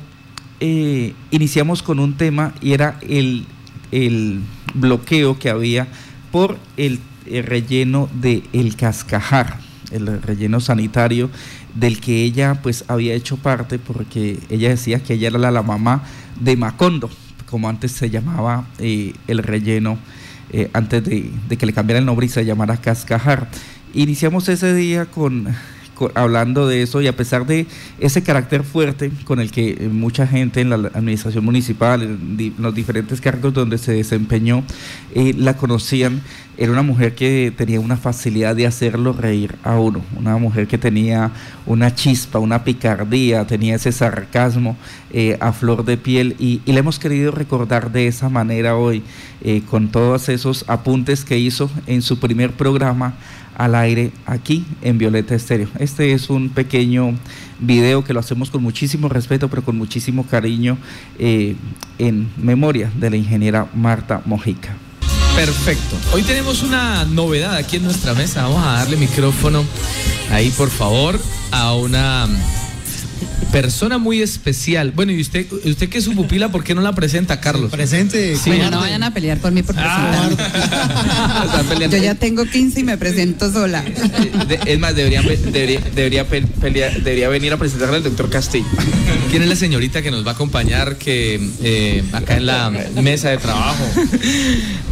iniciamos 1.31 1.83
con 1.85 2.01
un 2.01 2.15
tema 2.15 2.53
y 2.61 2.73
era 2.73 2.99
el 3.03 3.47
el 3.91 4.41
bloqueo 4.75 5.39
que 5.39 5.51
había 5.51 5.89
por 6.31 6.59
el, 6.77 7.01
relleno 7.27 8.09
de 8.15 8.43
El 8.53 8.77
Cascajar, 8.77 9.59
el 9.91 10.23
relleno 10.23 10.61
sanitario 10.61 11.31
del 11.75 12.01
que 12.01 12.23
ella 12.23 12.61
pues 12.63 12.85
había 12.89 13.15
hecho 13.15 13.37
parte 13.37 13.79
porque 13.79 14.39
ella 14.49 14.71
decía 14.71 15.03
que 15.03 15.15
ella 15.15 15.29
era 15.29 15.51
la, 15.51 15.63
mamá 15.63 16.05
de 16.41 16.57
Macondo, 16.57 17.11
como 17.51 17.69
antes 17.69 17.93
se 17.93 18.11
llamaba 18.11 18.67
eh, 18.79 19.13
el 19.27 19.39
relleno, 19.39 19.99
eh, 20.51 20.71
antes 20.73 21.05
de, 21.05 21.31
que 21.59 21.67
le 21.67 21.73
cambiara 21.73 21.99
el 21.99 22.07
nombre 22.07 22.27
y 22.27 22.29
se 22.31 22.45
llamara 22.45 22.79
Cascajar. 22.79 23.49
Iniciamos 23.95 24.49
ese 24.49 24.75
día 24.75 25.07
con, 25.07 25.49
hablando 26.15 26.67
de 26.67 26.83
eso 26.83 27.01
y 27.01 27.07
a 27.07 27.17
pesar 27.17 27.47
de 27.47 27.67
ese 27.99 28.23
carácter 28.23 28.63
fuerte 28.63 29.11
con 29.25 29.41
el 29.41 29.51
que 29.51 29.71
eh, 29.71 29.89
mucha 29.89 30.27
gente 30.27 30.61
en 30.61 30.71
la 30.71 30.77
administración 30.77 31.45
municipal, 31.45 32.03
en, 32.03 32.55
los 32.59 32.75
diferentes 32.75 33.21
cargos 33.21 33.53
donde 33.55 33.79
se 33.79 33.93
desempeñó, 33.93 34.63
eh, 35.15 35.35
la 35.37 35.57
conocían, 35.57 36.23
era 36.59 36.73
una 36.73 36.83
mujer 36.83 37.15
que 37.15 37.53
tenía 37.57 37.81
una 37.81 37.97
facilidad 37.97 38.57
de 38.57 38.67
hacerlo 38.67 39.13
reír 39.13 39.55
a 39.63 39.79
uno, 39.79 40.03
una 40.17 40.37
mujer 40.37 40.67
que 40.67 40.77
tenía 40.77 41.31
una 41.65 41.95
chispa, 41.95 42.41
una 42.41 42.65
picardía, 42.65 43.47
tenía 43.47 43.77
ese 43.77 43.93
sarcasmo 43.93 44.77
eh, 45.13 45.39
a 45.41 45.53
flor 45.53 45.85
de 45.85 45.97
piel 45.97 46.35
y, 46.39 46.61
le 46.67 46.81
hemos 46.81 46.99
querido 46.99 47.31
recordar 47.31 47.93
de 47.93 48.09
esa 48.09 48.29
manera 48.29 48.77
hoy, 48.77 49.03
con 49.71 49.89
todos 49.89 50.29
esos 50.29 50.65
apuntes 50.69 51.25
que 51.25 51.39
hizo 51.39 51.71
en 51.87 52.03
su 52.03 52.19
primer 52.19 52.53
programa 52.53 53.15
al 53.59 53.75
aire 53.75 54.13
aquí 54.25 54.65
en 54.83 54.97
Violeta 54.99 55.35
Estéreo. 55.35 55.69
Este 55.79 56.13
es 56.13 56.31
un 56.31 56.49
pequeño 56.49 57.15
video 57.59 58.05
que 58.05 58.13
lo 58.15 58.21
hacemos 58.21 58.51
con 58.51 58.63
muchísimo 58.63 59.09
respeto, 59.09 59.49
pero 59.49 59.63
con 59.63 59.77
muchísimo 59.77 60.25
cariño 60.25 60.79
eh, 61.19 61.57
en 61.99 62.29
memoria 62.37 62.91
de 62.99 63.11
la 63.11 63.17
ingeniera 63.17 63.67
Marta 63.75 64.23
Mojica. 64.25 64.88
Perfecto. 65.39 65.97
Hoy 66.13 66.25
tenemos 66.25 66.65
una 66.65 67.05
novedad 67.05 67.55
aquí 67.55 67.77
en 67.77 67.85
nuestra 67.85 68.13
mesa. 68.13 68.43
Vamos 68.43 68.67
a 68.67 68.73
darle 68.73 68.97
micrófono 68.97 69.65
ahí, 70.33 70.51
por 70.51 70.69
favor, 70.69 71.21
a 71.53 71.75
una 71.75 72.29
persona 73.53 73.99
muy 73.99 74.23
especial. 74.23 74.93
Bueno, 74.93 75.13
y 75.13 75.21
usted, 75.21 75.47
usted 75.65 75.89
que 75.89 75.99
es 75.99 76.05
su 76.05 76.15
pupila, 76.15 76.51
¿por 76.51 76.65
qué 76.65 76.75
no 76.75 76.81
la 76.81 76.95
presenta, 76.95 77.41
Carlos? 77.41 77.71
Presente. 77.71 78.37
Sí. 78.37 78.51
Bueno, 78.51 78.71
no 78.71 78.81
vayan 78.81 79.03
a 79.03 79.13
pelear 79.13 79.39
por 79.39 79.53
mí 79.53 79.63
por 79.63 79.75
ah. 79.79 80.29
Yo 81.91 81.97
ya 81.99 82.15
tengo 82.15 82.45
15 82.45 82.81
y 82.81 82.83
me 82.85 82.99
presento 82.99 83.53
sola. 83.53 83.85
es 84.67 84.79
más, 84.79 84.95
debería, 84.95 85.23
debería, 85.23 86.25
debería 86.25 87.29
venir 87.29 87.53
a 87.53 87.57
presentarle 87.57 87.97
al 87.97 88.03
doctor 88.03 88.31
Castillo. 88.31 88.67
¿Quién 89.31 89.43
es 89.43 89.49
la 89.49 89.57
señorita 89.57 90.03
que 90.03 90.11
nos 90.11 90.27
va 90.27 90.33
a 90.33 90.35
acompañar 90.35 90.97
que 90.97 91.41
eh, 91.63 92.05
acá 92.13 92.37
en 92.37 92.47
la 92.47 92.71
mesa 93.03 93.31
de 93.31 93.39
trabajo? 93.39 93.85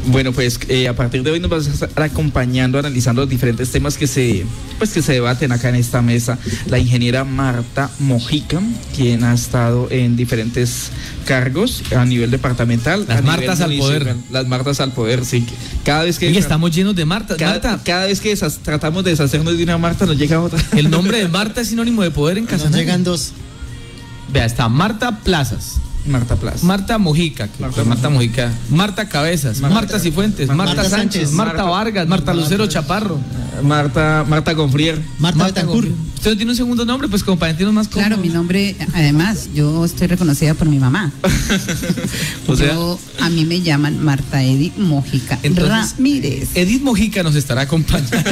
Bueno, 0.08 0.32
pues 0.32 0.60
eh, 0.68 0.86
a 0.86 0.94
partir 0.94 1.22
de 1.24 1.32
hoy 1.32 1.40
nos 1.40 1.50
vas 1.50 1.66
a 1.66 1.86
estar 1.86 2.02
acompañando, 2.04 2.78
analizando 2.78 3.22
los 3.22 3.28
diferentes 3.28 3.72
temas 3.72 3.96
que 3.96 4.06
se, 4.06 4.46
pues, 4.78 4.92
que 4.92 5.02
se 5.02 5.14
debaten 5.14 5.50
acá 5.50 5.68
en 5.68 5.74
esta 5.74 6.00
mesa. 6.00 6.38
La 6.66 6.78
ingeniera 6.78 7.24
Marta 7.24 7.90
Mojica, 8.16 8.60
quien 8.94 9.24
ha 9.24 9.34
estado 9.34 9.88
en 9.90 10.16
diferentes 10.16 10.90
cargos 11.26 11.82
a 11.94 12.04
nivel 12.04 12.30
departamental. 12.30 13.04
Las 13.06 13.22
Martas 13.22 13.60
al 13.60 13.76
poder. 13.76 14.16
Las 14.30 14.46
Martas 14.46 14.80
al 14.80 14.92
poder, 14.92 15.24
sí. 15.24 15.44
Cada 15.84 16.04
vez 16.04 16.18
que... 16.18 16.30
Y 16.30 16.36
estamos 16.38 16.74
llenos 16.74 16.96
de 16.96 17.04
Martas. 17.04 17.36
Cada, 17.36 17.82
cada 17.82 18.06
vez 18.06 18.20
que 18.20 18.34
tratamos 18.62 19.04
de 19.04 19.10
deshacernos 19.10 19.56
de 19.56 19.62
una 19.64 19.78
Marta, 19.78 20.06
nos 20.06 20.16
llega 20.16 20.40
otra. 20.40 20.62
El 20.76 20.90
nombre 20.90 21.18
de 21.18 21.28
Marta 21.28 21.60
es 21.60 21.68
sinónimo 21.68 22.02
de 22.02 22.10
poder 22.10 22.38
en 22.38 22.46
casa. 22.46 22.70
Nos 22.70 22.76
llegan 22.76 23.04
dos. 23.04 23.32
Vea, 24.32 24.44
está 24.44 24.68
Marta 24.68 25.20
Plazas. 25.20 25.76
Marta 26.06 26.36
Plaza. 26.36 26.64
Marta 26.66 26.98
Mojica. 26.98 27.48
Marta, 27.58 27.84
Marta 27.84 28.08
Mojica. 28.10 28.52
Marta 28.70 29.08
Cabezas. 29.08 29.60
Marta, 29.60 29.98
Cifuentes. 29.98 30.48
Marta, 30.48 30.88
Sánchez. 30.88 31.32
Marta, 31.32 31.64
Vargas. 31.64 32.06
Marta 32.08 32.34
Lucero 32.34 32.66
Chaparro. 32.66 33.18
Marta, 33.62 34.24
Marta 34.28 34.54
Confrier. 34.54 35.00
Marta, 35.18 35.38
Marta 35.38 35.66
¿Usted 36.26 36.30
no 36.30 36.36
tiene 36.38 36.52
un 36.52 36.56
segundo 36.56 36.84
nombre? 36.84 37.08
Pues 37.08 37.22
como 37.22 37.38
para 37.38 37.52
más 37.52 37.86
cómodos. 37.86 37.90
Claro, 37.92 38.16
mi 38.16 38.30
nombre, 38.30 38.74
además, 38.94 39.48
yo 39.54 39.84
estoy 39.84 40.08
reconocida 40.08 40.54
por 40.54 40.66
mi 40.66 40.78
mamá. 40.78 41.12
o 42.48 42.56
sea, 42.56 42.74
a 43.20 43.30
mí 43.30 43.44
me 43.44 43.60
llaman 43.60 44.02
Marta 44.02 44.42
Edith 44.42 44.76
Mojica 44.76 45.38
Ramírez. 45.44 46.48
Edith 46.54 46.82
Mojica 46.82 47.22
nos 47.22 47.36
estará 47.36 47.60
acompañando. 47.60 48.16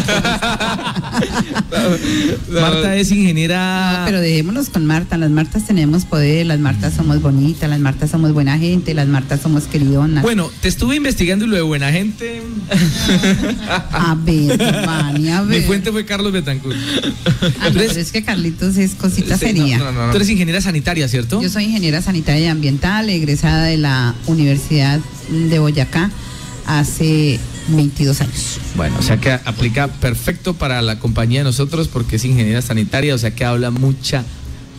Marta 2.51 2.97
es 2.97 3.13
ingeniera. 3.13 4.03
pero 4.07 4.21
dejémonos 4.21 4.71
con 4.71 4.87
Marta. 4.87 5.17
Las 5.17 5.31
Martas 5.31 5.65
tenemos 5.65 6.05
poder, 6.05 6.47
las 6.47 6.59
Martas 6.59 6.95
somos 6.95 7.23
bonitas, 7.23 7.64
las 7.69 7.81
Martas 7.81 8.11
somos 8.11 8.33
buena 8.33 8.59
gente, 8.59 8.95
las 8.95 9.09
Martas 9.09 9.41
somos 9.41 9.65
queridonas. 9.65 10.23
Bueno, 10.23 10.51
te 10.61 10.69
estuve 10.69 10.97
investigando 10.97 11.45
y 11.45 11.49
lo 11.49 11.57
de 11.57 11.63
buena 11.63 11.93
gente. 11.93 12.43
a 13.69 14.17
ver, 14.25 14.63
a 14.63 15.43
ver. 15.43 15.61
Mi 15.61 15.67
fuente 15.67 15.93
fue 15.93 16.05
Carlos 16.05 16.33
Betancourt. 16.33 16.77
Ah, 17.61 17.71
pero 17.73 17.83
es 17.83 18.13
que 18.13 18.23
Carlitos 18.25 18.77
es 18.77 18.95
cosita 18.95 19.37
seria. 19.37 19.79
Tú 20.11 20.17
eres 20.17 20.29
ingeniera 20.29 20.61
sanitaria, 20.61 21.09
¿cierto? 21.09 21.43
Yo 21.43 21.49
soy 21.49 21.65
ingeniera 21.65 22.03
sanitaria 22.03 22.47
y 22.47 22.49
ambiental, 22.49 23.09
egresada 23.11 23.65
de 23.65 23.77
la 23.77 24.15
Universidad 24.27 25.01
de 25.31 25.59
Boyacá 25.59 26.11
hace 26.67 27.39
22 27.69 28.21
años. 28.21 28.61
Bueno, 28.77 28.97
o 28.99 29.03
sea 29.03 29.19
que 29.19 29.33
aplica 29.33 29.89
perfecto 29.89 30.55
para 30.55 30.83
la 30.83 30.99
compañía 30.99 31.41
de 31.41 31.45
nosotros 31.45 31.89
porque 31.89 32.17
es 32.17 32.25
ingeniera 32.25 32.63
sanitaria, 32.63 33.15
o 33.15 33.19
sea 33.19 33.35
que 33.35 33.45
habla 33.45 33.71
mucha 33.71 34.25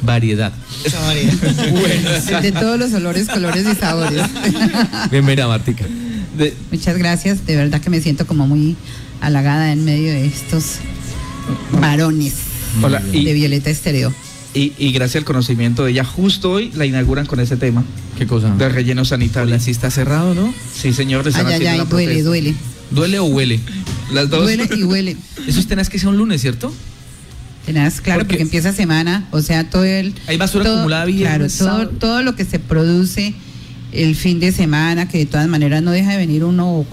variedad. 0.02 0.54
Mucha 0.84 1.00
variedad. 1.02 2.42
De 2.42 2.52
todos 2.52 2.80
los 2.80 2.94
olores, 2.94 3.28
colores 3.28 3.66
y 3.66 3.76
sabores. 3.76 4.22
Bienvenida, 5.12 5.48
Martica. 5.48 5.86
Muchas 6.72 6.98
gracias, 6.98 7.46
de 7.46 7.56
verdad 7.56 7.80
que 7.80 7.90
me 7.90 8.02
siento 8.02 8.28
como 8.28 8.46
muy 8.46 8.76
halagada 9.22 9.72
en 9.72 9.86
medio 9.86 10.12
de 10.12 10.26
estos 10.26 10.80
varones 11.80 12.34
de 13.12 13.34
Violeta 13.34 13.70
Estéreo. 13.70 14.14
Y, 14.54 14.92
gracias 14.94 15.18
al 15.18 15.26
conocimiento 15.26 15.84
de 15.84 15.92
ella, 15.92 16.06
justo 16.06 16.52
hoy 16.52 16.72
la 16.76 16.86
inauguran 16.86 17.26
con 17.26 17.42
ese 17.42 17.58
tema. 17.58 17.84
¿Qué 18.18 18.26
cosa? 18.26 18.50
De 18.56 18.70
relleno 18.70 19.04
sanitario. 19.04 19.60
sí 19.60 19.72
está 19.72 19.92
cerrado, 19.92 20.34
¿no? 20.34 20.54
Sí, 20.74 20.94
señor. 20.94 21.30
Ay, 21.34 21.44
ay, 21.46 21.66
ay, 21.66 21.82
duele, 21.90 22.24
duele. 22.24 22.56
¿Duele 22.90 23.20
o 23.20 23.26
huele? 23.26 23.60
Las 24.14 24.30
dos. 24.30 24.44
Duele 24.44 24.70
y 24.78 24.84
huele. 24.84 25.18
Eso 25.46 25.60
es 25.60 25.68
tenaz 25.68 25.90
que 25.90 26.00
sea 26.00 26.08
un 26.08 26.18
lunes, 26.18 26.40
¿cierto? 26.40 26.74
Tenaz, 27.66 28.00
claro, 28.02 28.26
porque, 28.26 28.42
empieza 28.42 28.72
semana, 28.74 29.28
o 29.32 29.42
sea, 29.42 29.70
todo 29.70 29.84
el... 29.84 30.14
Hay 30.28 30.38
basura 30.38 30.72
acumulada 30.72 31.06
Claro, 31.06 31.48
todo, 31.50 31.90
todo 31.90 32.22
lo 32.22 32.36
que 32.36 32.46
se 32.46 32.60
produce 32.60 33.34
el 33.92 34.16
fin 34.16 34.40
de 34.40 34.52
semana, 34.52 35.08
que 35.08 35.18
de 35.18 35.26
todas 35.26 35.48
maneras 35.48 35.82
no 35.82 35.92
deja 35.92 36.12
de 36.12 36.18
venir 36.18 36.44
uno, 36.44 36.86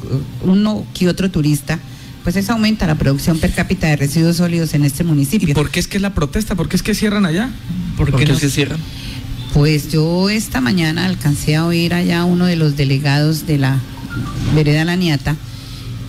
uno 0.43 0.87
que 0.95 1.09
otro 1.09 1.31
turista 1.31 1.79
pues 2.23 2.37
eso 2.37 2.53
aumenta 2.53 2.87
la 2.87 2.95
producción 2.95 3.39
per 3.39 3.53
cápita 3.53 3.89
de 3.89 3.97
residuos 3.97 4.37
sólidos 4.37 4.75
en 4.75 4.85
este 4.85 5.05
municipio. 5.05 5.49
¿Y 5.49 5.55
por 5.55 5.71
qué 5.71 5.81
es 5.81 5.89
que 5.89 5.99
es 5.99 6.03
la 6.03 6.15
protesta? 6.15 6.55
¿Por 6.55 6.69
qué 6.69 6.77
es 6.77 6.83
que 6.83 6.95
cierran 6.95 7.27
allá? 7.27 7.51
¿Por, 7.97 8.15
qué, 8.15 8.27
no 8.27 8.39
se 8.39 8.51
cierran? 8.51 8.79
Pues 9.53 9.91
yo 9.91 10.31
esta 10.31 10.61
mañana 10.61 11.07
alcancé 11.07 11.57
a 11.57 11.67
oír 11.67 11.95
allá 11.95 12.21
a 12.21 12.25
uno 12.25 12.47
de 12.47 12.57
los 12.57 12.77
delegados 12.77 13.47
de 13.47 13.59
la 13.59 13.79
vereda 14.55 14.85
La 14.85 14.97
Niata, 14.97 15.37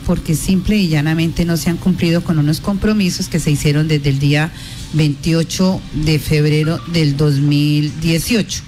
porque 0.06 0.36
simple 0.36 0.78
y 0.78 0.88
llanamente 0.88 1.46
no 1.46 1.58
se 1.58 1.70
han 1.70 1.78
cumplido 1.78 2.24
con 2.24 2.40
unos 2.40 2.60
compromisos 2.60 3.28
que 3.28 3.40
se 3.40 3.52
hicieron 3.52 3.88
desde 3.88 4.10
el 4.10 4.20
día 4.20 4.52
28 4.94 5.82
de 6.06 6.20
febrero 6.20 6.80
del 6.92 7.18
2018 7.18 8.64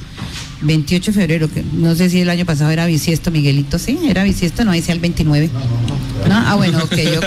28 0.62 1.12
de 1.12 1.14
febrero, 1.14 1.50
que 1.52 1.64
no 1.74 1.96
sé 1.96 2.10
si 2.10 2.22
el 2.22 2.30
año 2.30 2.46
pasado 2.46 2.72
era 2.72 2.86
bisiesto, 2.86 3.32
Miguelito, 3.32 3.78
sí, 3.78 4.00
era 4.08 4.24
bisiesto, 4.24 4.66
no, 4.66 4.72
decía 4.72 4.94
el 4.94 5.00
29. 5.00 5.50
No, 6.28 6.36
ah, 6.36 6.56
bueno, 6.56 6.80
ok, 6.80 6.98
ok. 7.18 7.26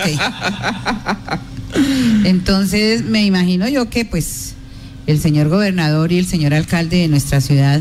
Entonces, 2.25 3.05
me 3.05 3.25
imagino 3.25 3.69
yo 3.69 3.89
que 3.91 4.05
pues 4.05 4.55
el 5.07 5.21
señor 5.21 5.49
gobernador 5.49 6.13
y 6.13 6.19
el 6.19 6.27
señor 6.27 6.55
alcalde 6.55 6.99
de 6.99 7.09
nuestra 7.09 7.41
ciudad 7.41 7.81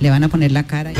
le 0.00 0.10
van 0.10 0.24
a 0.24 0.28
poner 0.28 0.52
la 0.52 0.64
cara. 0.64 0.92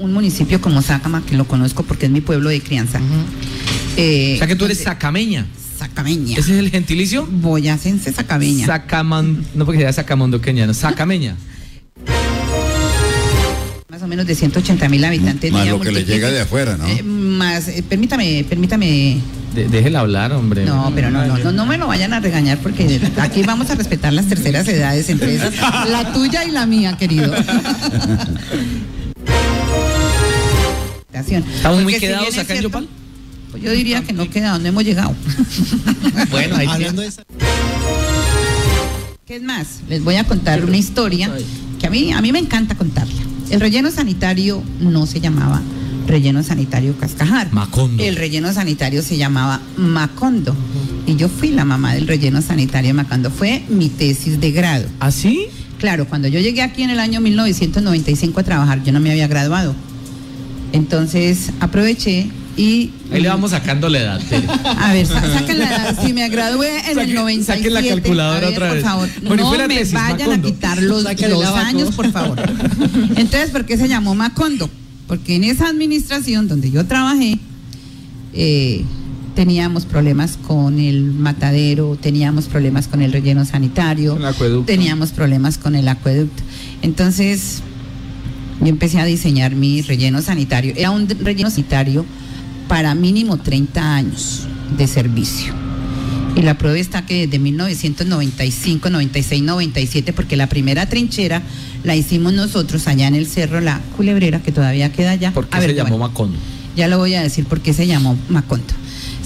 Un 0.00 0.12
municipio 0.14 0.60
como 0.60 0.80
Sácama, 0.80 1.22
que 1.26 1.36
lo 1.36 1.46
conozco 1.46 1.82
porque 1.82 2.06
es 2.06 2.12
mi 2.12 2.22
pueblo 2.22 2.48
de 2.48 2.60
crianza. 2.60 2.98
Eh, 3.96 4.32
o 4.36 4.38
sea 4.38 4.46
que 4.46 4.56
tú 4.56 4.64
eres 4.64 4.78
sacameña. 4.78 5.46
Sacameña. 5.78 6.38
¿Ese 6.38 6.54
es 6.54 6.58
el 6.58 6.70
gentilicio? 6.70 7.26
Boyacense 7.26 8.12
Sacameña. 8.12 8.66
Sacaman, 8.66 9.44
no 9.54 9.66
porque 9.66 9.80
sea 9.80 9.92
sacamondoqueña, 9.92 10.66
no, 10.66 10.74
sacameña 10.74 11.36
más 14.00 14.02
o 14.02 14.06
menos 14.06 14.26
de 14.26 14.34
180 14.34 14.88
mil 14.88 15.04
habitantes. 15.04 15.52
Más 15.52 15.66
lo 15.66 15.80
que 15.80 15.92
le 15.92 16.04
llega 16.04 16.30
de 16.30 16.40
afuera, 16.40 16.76
¿no? 16.76 16.86
Eh, 16.86 17.02
más, 17.02 17.68
eh, 17.68 17.84
permítame, 17.86 18.46
permítame. 18.48 19.20
déjela 19.54 20.00
hablar, 20.00 20.32
hombre. 20.32 20.64
No, 20.64 20.90
pero 20.94 21.10
no, 21.10 21.26
no, 21.26 21.36
no, 21.36 21.52
no 21.52 21.66
me 21.66 21.76
lo 21.76 21.86
vayan 21.86 22.14
a 22.14 22.20
regañar 22.20 22.58
porque 22.58 23.00
aquí 23.18 23.42
vamos 23.42 23.68
a 23.68 23.74
respetar 23.74 24.12
las 24.12 24.26
terceras 24.26 24.66
edades 24.68 25.10
entre 25.10 25.34
esas, 25.34 25.54
la 25.90 26.12
tuya 26.12 26.44
y 26.44 26.50
la 26.50 26.66
mía, 26.66 26.96
querido. 26.96 27.34
¿Estamos 31.28 31.82
muy 31.82 31.94
quedados 31.98 32.36
acá 32.38 32.54
en 32.54 32.62
Yopal? 32.62 32.88
Pues 33.50 33.62
yo 33.62 33.72
diría 33.72 34.02
que 34.02 34.12
no 34.12 34.30
queda, 34.30 34.58
no 34.58 34.66
hemos 34.66 34.84
llegado. 34.84 35.14
bueno, 36.30 36.56
ahí 36.56 36.66
Hablando 36.68 37.02
de 37.02 37.10
¿Qué 39.26 39.36
es 39.36 39.42
más? 39.42 39.80
Les 39.88 40.02
voy 40.02 40.16
a 40.16 40.24
contar 40.24 40.64
una 40.64 40.76
historia 40.76 41.32
que 41.78 41.86
a 41.86 41.90
mí, 41.90 42.12
a 42.12 42.20
mí 42.20 42.32
me 42.32 42.38
encanta 42.38 42.74
contarla. 42.74 43.22
El 43.50 43.60
relleno 43.60 43.90
sanitario 43.90 44.62
no 44.80 45.06
se 45.06 45.20
llamaba 45.20 45.62
relleno 46.06 46.42
sanitario 46.42 46.96
Cascajar. 46.98 47.52
Macondo. 47.52 48.02
El 48.02 48.16
relleno 48.16 48.52
sanitario 48.52 49.02
se 49.02 49.16
llamaba 49.16 49.60
Macondo. 49.76 50.54
Y 51.06 51.16
yo 51.16 51.28
fui 51.28 51.50
la 51.50 51.64
mamá 51.64 51.94
del 51.94 52.06
relleno 52.06 52.42
sanitario 52.42 52.92
Macondo. 52.94 53.30
Fue 53.30 53.62
mi 53.68 53.88
tesis 53.88 54.40
de 54.40 54.50
grado. 54.50 54.86
¿Ah, 54.98 55.10
sí? 55.10 55.46
Claro, 55.78 56.06
cuando 56.06 56.28
yo 56.28 56.40
llegué 56.40 56.62
aquí 56.62 56.82
en 56.82 56.90
el 56.90 57.00
año 57.00 57.20
1995 57.20 58.40
a 58.40 58.42
trabajar, 58.42 58.82
yo 58.82 58.92
no 58.92 59.00
me 59.00 59.10
había 59.10 59.28
graduado. 59.28 59.74
Entonces 60.72 61.50
aproveché, 61.60 62.28
Y 62.56 62.90
Ahí 63.12 63.22
le 63.22 63.28
vamos 63.28 63.52
sacando 63.52 63.88
la 63.88 64.00
edad. 64.00 64.20
Tere. 64.28 64.46
a 64.64 64.92
ver, 64.92 65.06
sa- 65.06 65.20
saquen 65.32 65.58
la 65.60 65.64
edad. 65.66 65.98
Si 66.04 66.12
me 66.12 66.28
gradué 66.28 66.68
en 66.90 66.96
Saquen- 66.96 67.08
el 67.08 67.14
97. 67.14 67.70
saquen 67.70 67.74
la 67.74 67.94
calculadora 67.94 68.40
ver, 68.40 68.48
otra 68.50 68.66
por 68.68 68.74
vez. 68.76 68.84
favor, 68.84 69.08
Bueno, 69.22 69.42
y 69.54 69.58
no 69.58 69.68
me 69.68 69.74
tesis, 69.78 69.94
vayan 69.94 70.18
Macondo. 70.28 70.48
a 70.48 70.50
quitar 70.50 70.82
los, 70.82 71.04
los 71.04 71.44
años, 71.54 71.94
por 71.94 72.10
favor. 72.12 72.38
Entonces, 73.16 73.50
¿por 73.50 73.64
qué 73.64 73.78
se 73.78 73.88
llamó 73.88 74.14
Macondo? 74.14 74.68
Porque 75.06 75.36
en 75.36 75.44
esa 75.44 75.68
administración 75.68 76.48
donde 76.48 76.70
yo 76.70 76.84
trabajé, 76.84 77.38
eh, 78.34 78.84
teníamos 79.34 79.86
problemas 79.86 80.36
con 80.36 80.78
el 80.78 81.02
matadero, 81.12 81.96
teníamos 82.00 82.46
problemas 82.46 82.88
con 82.88 83.00
el 83.00 83.12
relleno 83.12 83.44
sanitario, 83.44 84.12
Con 84.14 84.22
el 84.22 84.28
acueducto. 84.28 84.66
teníamos 84.66 85.10
problemas 85.12 85.56
con 85.56 85.74
el 85.76 85.88
acueducto. 85.88 86.42
Entonces, 86.82 87.62
yo 88.60 88.66
empecé 88.66 89.00
a 89.00 89.04
diseñar 89.04 89.54
mi 89.54 89.82
relleno 89.82 90.22
sanitario. 90.22 90.74
Era 90.76 90.90
un 90.90 91.08
relleno 91.08 91.50
sanitario 91.50 92.04
para 92.68 92.94
mínimo 92.94 93.38
30 93.38 93.94
años 93.96 94.46
de 94.76 94.86
servicio. 94.86 95.52
Y 96.36 96.42
la 96.42 96.56
prueba 96.56 96.78
está 96.78 97.04
que 97.06 97.26
desde 97.26 97.38
1995, 97.40 98.90
96, 98.90 99.42
97, 99.42 100.12
porque 100.12 100.36
la 100.36 100.48
primera 100.48 100.86
trinchera 100.86 101.42
la 101.82 101.96
hicimos 101.96 102.32
nosotros 102.32 102.86
allá 102.86 103.08
en 103.08 103.16
el 103.16 103.26
cerro 103.26 103.60
La 103.60 103.80
Culebrera, 103.96 104.40
que 104.40 104.52
todavía 104.52 104.92
queda 104.92 105.10
allá. 105.12 105.32
¿Por 105.32 105.48
qué 105.48 105.56
A 105.56 105.60
se 105.60 105.66
ver, 105.66 105.76
llamó 105.76 105.90
bueno, 105.90 106.08
Macondo? 106.08 106.38
ya 106.76 106.86
lo 106.86 106.98
voy 106.98 107.14
a 107.14 107.22
decir 107.22 107.46
por 107.46 107.60
qué 107.60 107.72
se 107.74 107.86
llamó 107.86 108.16
Macondo. 108.28 108.74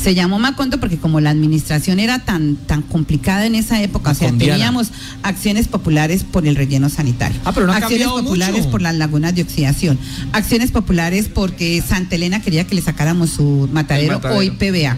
Se 0.04 0.14
llamó 0.14 0.38
Macondo 0.38 0.78
porque 0.78 0.98
como 0.98 1.18
la 1.20 1.30
administración 1.30 1.98
era 1.98 2.18
tan, 2.26 2.56
tan 2.56 2.82
complicada 2.82 3.46
en 3.46 3.54
esa 3.54 3.82
época, 3.82 4.10
o 4.10 4.14
sea, 4.14 4.30
teníamos 4.32 4.90
acciones 5.22 5.66
populares 5.66 6.24
por 6.24 6.46
el 6.46 6.56
relleno 6.56 6.90
sanitario, 6.90 7.40
Ah, 7.44 7.52
pero 7.52 7.66
no 7.66 7.72
acciones 7.72 8.06
populares 8.08 8.58
mucho. 8.58 8.70
por 8.70 8.82
las 8.82 8.94
lagunas 8.96 9.34
de 9.34 9.42
oxidación, 9.42 9.98
acciones 10.32 10.70
populares 10.72 11.28
porque 11.32 11.82
Santa 11.86 12.16
Elena 12.16 12.42
quería 12.42 12.66
que 12.66 12.74
le 12.74 12.82
sacáramos 12.82 13.30
su 13.30 13.68
matadero, 13.72 14.14
matadero. 14.16 14.38
hoy 14.38 14.50
PBA. 14.50 14.96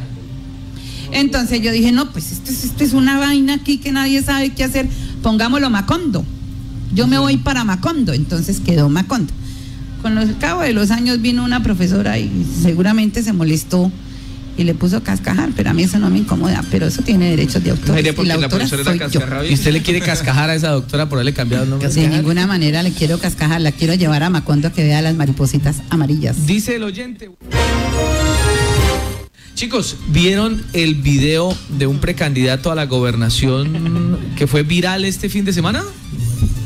Entonces 1.13 1.61
yo 1.63 1.71
dije, 1.71 1.93
no, 1.93 2.11
pues 2.11 2.33
esto, 2.33 2.51
es- 2.51 2.65
esto 2.65 2.83
es 2.85 2.93
una 2.93 3.19
vaina 3.19 3.55
aquí 3.55 3.79
que 3.79 3.93
nadie 3.93 4.23
sabe 4.23 4.51
qué 4.51 4.65
hacer, 4.65 4.89
pongámoslo 5.23 5.71
Macondo. 5.71 6.25
Yo 6.95 7.07
me 7.07 7.19
voy 7.19 7.37
para 7.37 7.65
Macondo, 7.65 8.13
entonces 8.13 8.61
quedó 8.61 8.89
Macondo. 8.89 9.33
Con 10.03 10.19
el 10.19 10.37
cabo 10.39 10.63
de 10.63 10.73
los 10.73 10.91
años 10.91 11.21
vino 11.23 11.45
una 11.45 11.63
profesora 11.63 12.19
y 12.19 12.45
seguramente 12.63 13.23
se 13.23 13.33
molestó 13.33 13.91
y 14.57 14.65
le 14.65 14.75
puso 14.75 15.03
cascajar, 15.03 15.51
pero 15.55 15.71
a 15.71 15.73
mí 15.73 15.83
eso 15.83 15.99
no 15.99 16.11
me 16.11 16.19
incomoda, 16.19 16.65
pero 16.71 16.87
eso 16.87 17.03
tiene 17.03 17.31
derechos 17.31 17.63
de 17.63 17.71
autor. 17.71 17.99
Y 17.99 18.13
porque 18.13 18.29
la 18.29 18.37
la 18.37 18.45
autora 18.47 18.67
profesora 18.67 18.83
era 18.83 18.91
soy 18.91 18.99
yo. 18.99 19.21
cascarrabia. 19.21 19.51
¿Y 19.51 19.55
usted 19.55 19.73
le 19.73 19.83
quiere 19.83 20.01
cascajar 20.01 20.51
a 20.51 20.55
esa 20.55 20.71
doctora 20.71 21.09
por 21.09 21.19
haberle 21.19 21.35
cambiado 21.35 21.65
el 21.65 21.71
nombre? 21.71 21.89
De 21.89 22.09
ninguna 22.09 22.47
manera 22.47 22.83
le 22.83 22.93
quiero 22.93 23.19
cascajar, 23.19 23.61
la 23.61 23.73
quiero 23.73 23.95
llevar 23.95 24.23
a 24.23 24.31
Macondo 24.31 24.69
a 24.69 24.73
que 24.73 24.83
vea 24.85 25.03
las 25.03 25.15
maripositas 25.15 25.83
amarillas. 25.91 26.47
Dice 26.47 26.77
el 26.77 26.85
oyente. 26.85 27.31
Chicos, 29.55 29.97
¿vieron 30.09 30.63
el 30.75 30.97
video 30.97 31.57
de 31.79 31.87
un 31.87 31.99
precandidato 31.99 32.71
a 32.71 32.75
la 32.75 32.85
gobernación 32.85 34.19
que 34.37 34.47
fue 34.47 34.63
viral 34.63 35.05
este 35.07 35.31
fin 35.31 35.47
de 35.47 35.53
semana? 35.55 35.83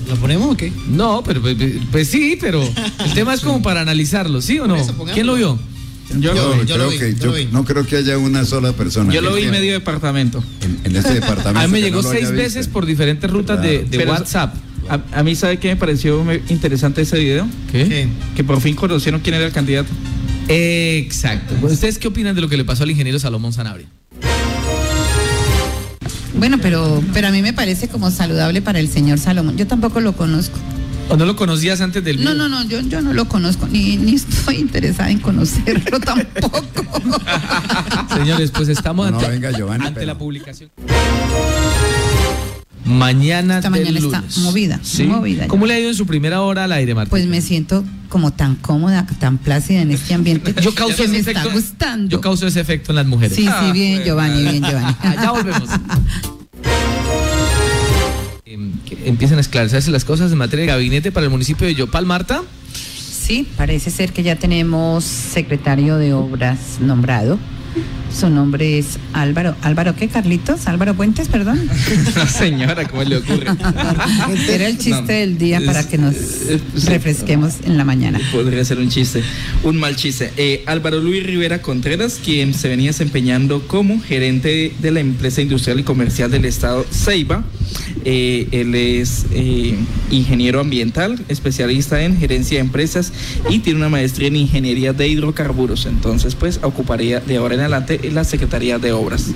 ¿Lo 0.09 0.17
ponemos 0.17 0.53
o 0.53 0.57
qué? 0.57 0.73
No, 0.89 1.23
pero 1.23 1.41
pues, 1.41 1.57
pues 1.93 2.09
sí, 2.09 2.37
pero 2.41 2.61
el 3.05 3.15
tema 3.15 3.33
es 3.35 3.43
como 3.43 3.63
para 3.63 3.81
analizarlo, 3.81 4.43
¿sí 4.43 4.59
o 4.59 4.67
no? 4.67 4.77
¿Quién 5.15 5.27
lo 5.27 5.37
vio? 5.37 5.57
Yo, 6.19 6.35
Yo- 6.35 6.57
lo, 6.57 6.62
yo 6.64 6.76
lo 6.76 6.88
creo 6.88 6.90
vi, 6.90 6.99
que 6.99 7.12
yo 7.14 7.19
yo 7.21 7.26
lo 7.26 7.33
vi. 7.35 7.49
no 7.52 7.64
creo 7.64 7.87
que 7.87 7.97
haya 7.97 8.19
una 8.19 8.45
sola 8.45 8.73
persona. 8.73 9.12
yo 9.12 9.21
lo 9.21 9.35
vi 9.35 9.43
esté 9.43 9.52
medio 9.52 9.73
departamento. 9.73 10.43
en, 10.62 10.81
en 10.85 10.97
este 10.97 11.14
departamento. 11.21 11.61
A 11.61 11.67
mí 11.67 11.73
me 11.73 11.81
llegó 11.81 12.02
no 12.02 12.09
seis 12.11 12.23
visto. 12.31 12.37
veces 12.37 12.67
por 12.69 12.85
diferentes 12.87 13.31
rutas 13.31 13.62
de, 13.62 13.85
de 13.85 13.99
Pero- 13.99 14.12
WhatsApp. 14.12 14.55
A, 14.88 15.00
a 15.21 15.23
mí, 15.23 15.37
¿sabe 15.37 15.59
qué 15.59 15.69
me 15.69 15.76
pareció 15.76 16.25
interesante 16.49 17.02
ese 17.02 17.17
video? 17.19 17.47
¿Qué? 17.71 18.09
Que 18.35 18.43
por 18.43 18.61
fin 18.61 18.75
conocieron 18.75 19.21
quién 19.21 19.37
era 19.37 19.47
el 19.47 19.52
candidato. 19.52 19.88
Exacto. 20.49 21.55
¿Ustedes 21.64 21.99
qué 21.99 22.09
opinan 22.09 22.35
de 22.35 22.40
lo 22.40 22.49
que 22.49 22.57
le 22.57 22.64
pasó 22.64 22.83
al 22.83 22.90
ingeniero 22.90 23.19
Salomón 23.21 23.52
Sanabria? 23.52 23.87
Bueno, 26.35 26.59
pero, 26.61 27.02
pero 27.12 27.29
a 27.29 27.31
mí 27.31 27.43
me 27.43 27.52
parece 27.52 27.87
como 27.88 28.11
saludable 28.11 28.62
para 28.62 28.81
el 28.81 28.88
señor 28.88 29.19
Salomón. 29.19 29.57
Yo 29.57 29.67
tampoco 29.67 30.00
lo 30.00 30.14
conozco. 30.17 30.59
¿O 31.11 31.17
no 31.17 31.26
lo 31.26 31.35
conocías 31.37 31.81
antes 31.81 32.05
del 32.05 32.23
No, 32.23 32.31
video? 32.33 32.49
no, 32.49 32.61
no, 32.62 32.69
yo, 32.69 32.81
yo 32.83 33.00
no 33.02 33.12
lo 33.12 33.26
conozco, 33.29 33.67
ni, 33.67 33.97
ni 33.97 34.14
estoy 34.14 34.57
interesada 34.57 35.11
en 35.11 35.19
conocerlo 35.19 35.99
tampoco. 36.05 36.62
Señores, 38.14 38.50
pues 38.52 38.69
estamos 38.69 39.11
No, 39.11 39.19
ante, 39.19 39.29
venga, 39.31 39.50
Giovanni, 39.50 39.87
ante 39.87 40.00
pero- 40.00 40.12
la 40.12 40.19
publicación. 40.19 40.71
Mañana 42.85 43.56
Esta 43.58 43.71
del 43.71 43.85
mañana 43.93 43.99
está 44.19 44.41
movida, 44.41 44.80
¿Sí? 44.82 45.04
movida. 45.04 45.47
¿Cómo 45.49 45.67
le 45.67 45.75
ha 45.75 45.78
ido 45.80 45.91
en 45.91 45.95
su 45.95 46.06
primera 46.06 46.41
hora 46.41 46.65
al 46.65 46.73
aire, 46.73 46.95
Martín? 46.95 47.11
Pues 47.11 47.26
me 47.26 47.41
siento 47.41 47.85
como 48.08 48.32
tan 48.32 48.56
cómoda, 48.56 49.06
tan 49.21 49.39
plácida 49.39 49.82
en 49.82 49.91
este 49.93 50.15
ambiente. 50.15 50.54
yo 50.63 50.75
causo 50.75 50.97
que 50.97 51.02
ese 51.04 51.13
me 51.13 51.19
efecto, 51.19 51.41
está 51.43 51.52
gustando. 51.52 52.08
Yo 52.11 52.21
causo 52.21 52.47
ese 52.47 52.58
efecto 52.61 52.91
en 52.93 52.97
las 52.97 53.06
mujeres. 53.06 53.37
Sí, 53.37 53.47
Ah, 53.49 53.65
sí, 53.67 53.73
bien, 53.73 54.02
Giovanni, 54.02 54.43
bien, 54.43 54.65
Giovanni. 54.65 54.97
Ah, 55.02 55.15
ya 55.23 55.30
volvemos. 55.32 55.69
Em, 58.61 58.73
empiezan 59.07 59.39
a 59.39 59.41
esclarecerse 59.41 59.91
las 59.91 60.05
cosas 60.05 60.31
en 60.33 60.39
materia 60.39 60.67
de 60.67 60.73
gabinete 60.73 61.13
para 61.13 61.25
el 61.25 61.31
municipio 61.31 61.67
de 61.67 61.75
Yopal, 61.75 62.05
Marta. 62.05 62.43
Sí, 62.75 63.47
parece 63.57 63.91
ser 63.91 64.13
que 64.13 64.23
ya 64.23 64.37
tenemos 64.37 65.05
secretario 65.05 65.97
de 65.97 66.13
obras 66.13 66.79
nombrado. 66.81 67.39
Su 68.19 68.29
nombre 68.29 68.79
es 68.79 68.99
Álvaro. 69.13 69.55
¿Álvaro 69.63 69.95
qué, 69.97 70.09
Carlitos? 70.09 70.67
¿Álvaro 70.67 70.95
Puentes, 70.95 71.29
perdón? 71.29 71.61
No, 72.17 72.27
señora, 72.27 72.87
¿cómo 72.89 73.03
le 73.05 73.17
ocurre? 73.19 73.47
Era 74.49 74.67
el 74.67 74.79
chiste 74.79 75.01
No, 75.01 75.07
del 75.07 75.39
día 75.39 75.61
para 75.65 75.87
que 75.89 75.97
nos 75.97 76.15
es- 76.15 76.85
refresquemos 76.87 77.55
en 77.65 77.77
la 77.79 77.85
mañana. 77.85 78.21
Podría 78.33 78.65
ser 78.65 78.79
un 78.79 78.89
chiste, 78.89 79.23
un 79.63 79.77
mal 79.79 79.97
chiste. 79.97 80.33
Eh, 80.37 80.63
Álvaro 80.67 81.01
Luis 81.01 81.25
Rivera 81.25 81.63
Contreras, 81.63 82.19
quien 82.23 82.53
se 82.55 82.69
venía 82.69 82.89
desempeñando 82.91 83.67
como 83.67 84.01
gerente 84.03 84.73
de 84.81 84.91
la 84.91 85.01
empresa 85.01 85.41
industrial 85.41 85.81
y 85.81 85.83
comercial 85.85 86.31
del 86.31 86.45
estado 86.45 86.85
Ceiba. 86.91 87.45
Eh, 88.05 88.49
él 88.53 88.75
es 88.75 89.27
eh, 89.33 89.75
ingeniero 90.11 90.61
ambiental, 90.61 91.21
especialista 91.29 92.03
en 92.03 92.19
gerencia 92.19 92.57
de 92.59 92.63
empresas 92.65 93.13
y 93.49 93.59
tiene 93.61 93.79
una 93.79 93.89
maestría 93.89 94.29
en 94.29 94.37
ingeniería 94.37 94.93
de 94.93 95.07
hidrocarburos. 95.09 95.87
Entonces, 95.87 96.35
pues, 96.35 96.61
ocuparía 96.63 97.21
de 97.21 97.37
ahora 97.37 97.55
en 97.55 97.61
adelante 97.61 98.00
la 98.13 98.25
Secretaría 98.25 98.78
de 98.78 98.93
Obras. 98.93 99.26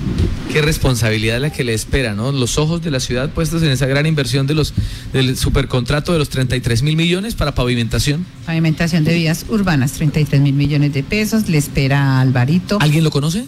Qué 0.51 0.61
responsabilidad 0.61 1.39
la 1.39 1.51
que 1.51 1.63
le 1.63 1.73
espera, 1.73 2.13
¿no? 2.13 2.31
Los 2.31 2.57
ojos 2.57 2.81
de 2.81 2.91
la 2.91 2.99
ciudad 2.99 3.29
puestos 3.29 3.61
en 3.63 3.69
esa 3.69 3.85
gran 3.85 4.05
inversión 4.05 4.47
de 4.47 4.55
los 4.55 4.73
del 5.13 5.37
supercontrato 5.37 6.13
de 6.13 6.19
los 6.19 6.29
33 6.29 6.83
mil 6.83 6.95
millones 6.95 7.35
para 7.35 7.53
pavimentación. 7.53 8.25
Pavimentación 8.45 9.03
de 9.03 9.13
vías 9.13 9.45
urbanas, 9.49 9.93
33 9.93 10.41
mil 10.41 10.53
millones 10.53 10.93
de 10.93 11.03
pesos. 11.03 11.49
Le 11.49 11.57
espera 11.57 12.17
a 12.17 12.21
Alvarito. 12.21 12.77
¿Alguien 12.81 13.03
lo 13.03 13.11
conoce? 13.11 13.45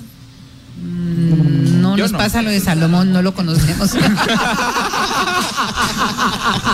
Mm, 1.18 1.82
No 1.82 1.98
Yo 1.98 2.04
nos 2.04 2.12
no. 2.12 2.18
pasa 2.20 2.42
lo 2.42 2.50
de 2.52 2.60
Salomón, 2.60 3.12
no 3.12 3.22
lo 3.22 3.34
conocemos. 3.34 3.92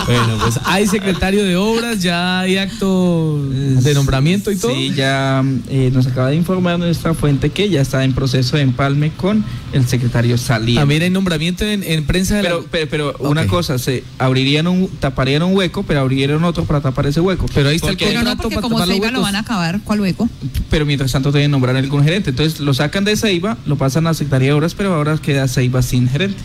Bueno, 0.06 0.36
pues 0.40 0.60
hay 0.64 0.86
secretario 0.86 1.44
de 1.44 1.56
obras, 1.56 2.00
ya 2.02 2.40
hay 2.40 2.58
acto 2.58 3.40
de 3.48 3.94
nombramiento 3.94 4.50
y 4.50 4.56
todo. 4.56 4.74
Sí, 4.74 4.92
ya 4.94 5.42
eh, 5.68 5.90
nos 5.92 6.06
acaba 6.06 6.28
de 6.28 6.36
informar 6.36 6.78
nuestra 6.78 7.14
fuente 7.14 7.50
que 7.50 7.70
ya 7.70 7.80
está 7.80 8.04
en 8.04 8.12
proceso 8.12 8.56
de 8.56 8.62
empalme 8.62 9.12
con 9.12 9.44
el 9.72 9.86
secretario 9.86 10.36
Salía. 10.36 10.80
También 10.80 11.02
hay 11.02 11.10
nombramiento 11.10 11.64
en, 11.64 11.82
en 11.82 12.04
prensa 12.04 12.36
de 12.36 12.42
la- 12.42 12.48
Pero, 12.50 12.64
pero, 12.70 12.88
pero 13.16 13.30
una 13.30 13.46
cosa, 13.46 13.78
se 13.78 14.04
abrirían 14.18 14.66
un, 14.66 14.88
taparían 15.00 15.42
un 15.42 15.56
hueco, 15.56 15.82
pero 15.84 16.00
abrirían 16.00 16.44
otro 16.44 16.64
para 16.64 16.80
tapar 16.80 17.06
ese 17.06 17.20
hueco. 17.20 17.46
Pero 17.54 17.70
ahí 17.70 17.76
está 17.76 17.88
el 17.88 17.94
Porque- 17.96 18.06
Pero 18.06 18.20
no, 18.20 18.26
contrato 18.30 18.42
porque 18.42 18.54
para 18.56 18.62
como 18.62 18.74
tapar 18.76 18.88
los 18.88 18.96
Ceiba 18.96 19.10
lo 19.10 19.20
van 19.22 19.36
a 19.36 19.40
acabar, 19.40 19.80
¿cuál 19.84 20.00
hueco? 20.00 20.28
pero 20.70 20.84
mientras 20.86 21.12
tanto 21.12 21.30
deben 21.32 21.50
nombrar 21.50 21.76
algún 21.76 22.02
gerente. 22.04 22.30
Entonces 22.30 22.60
lo 22.60 22.74
sacan 22.74 23.04
de 23.04 23.16
Ceiba, 23.16 23.56
lo 23.64 23.76
pasan 23.76 24.06
a 24.06 24.10
la 24.10 24.14
Secretaría 24.34 24.48
de 24.50 24.58
Obras, 24.58 24.74
pero 24.74 24.92
ahora 24.94 25.16
queda 25.18 25.46
Ceiba 25.46 25.80
sin 25.80 26.08
gerente. 26.08 26.38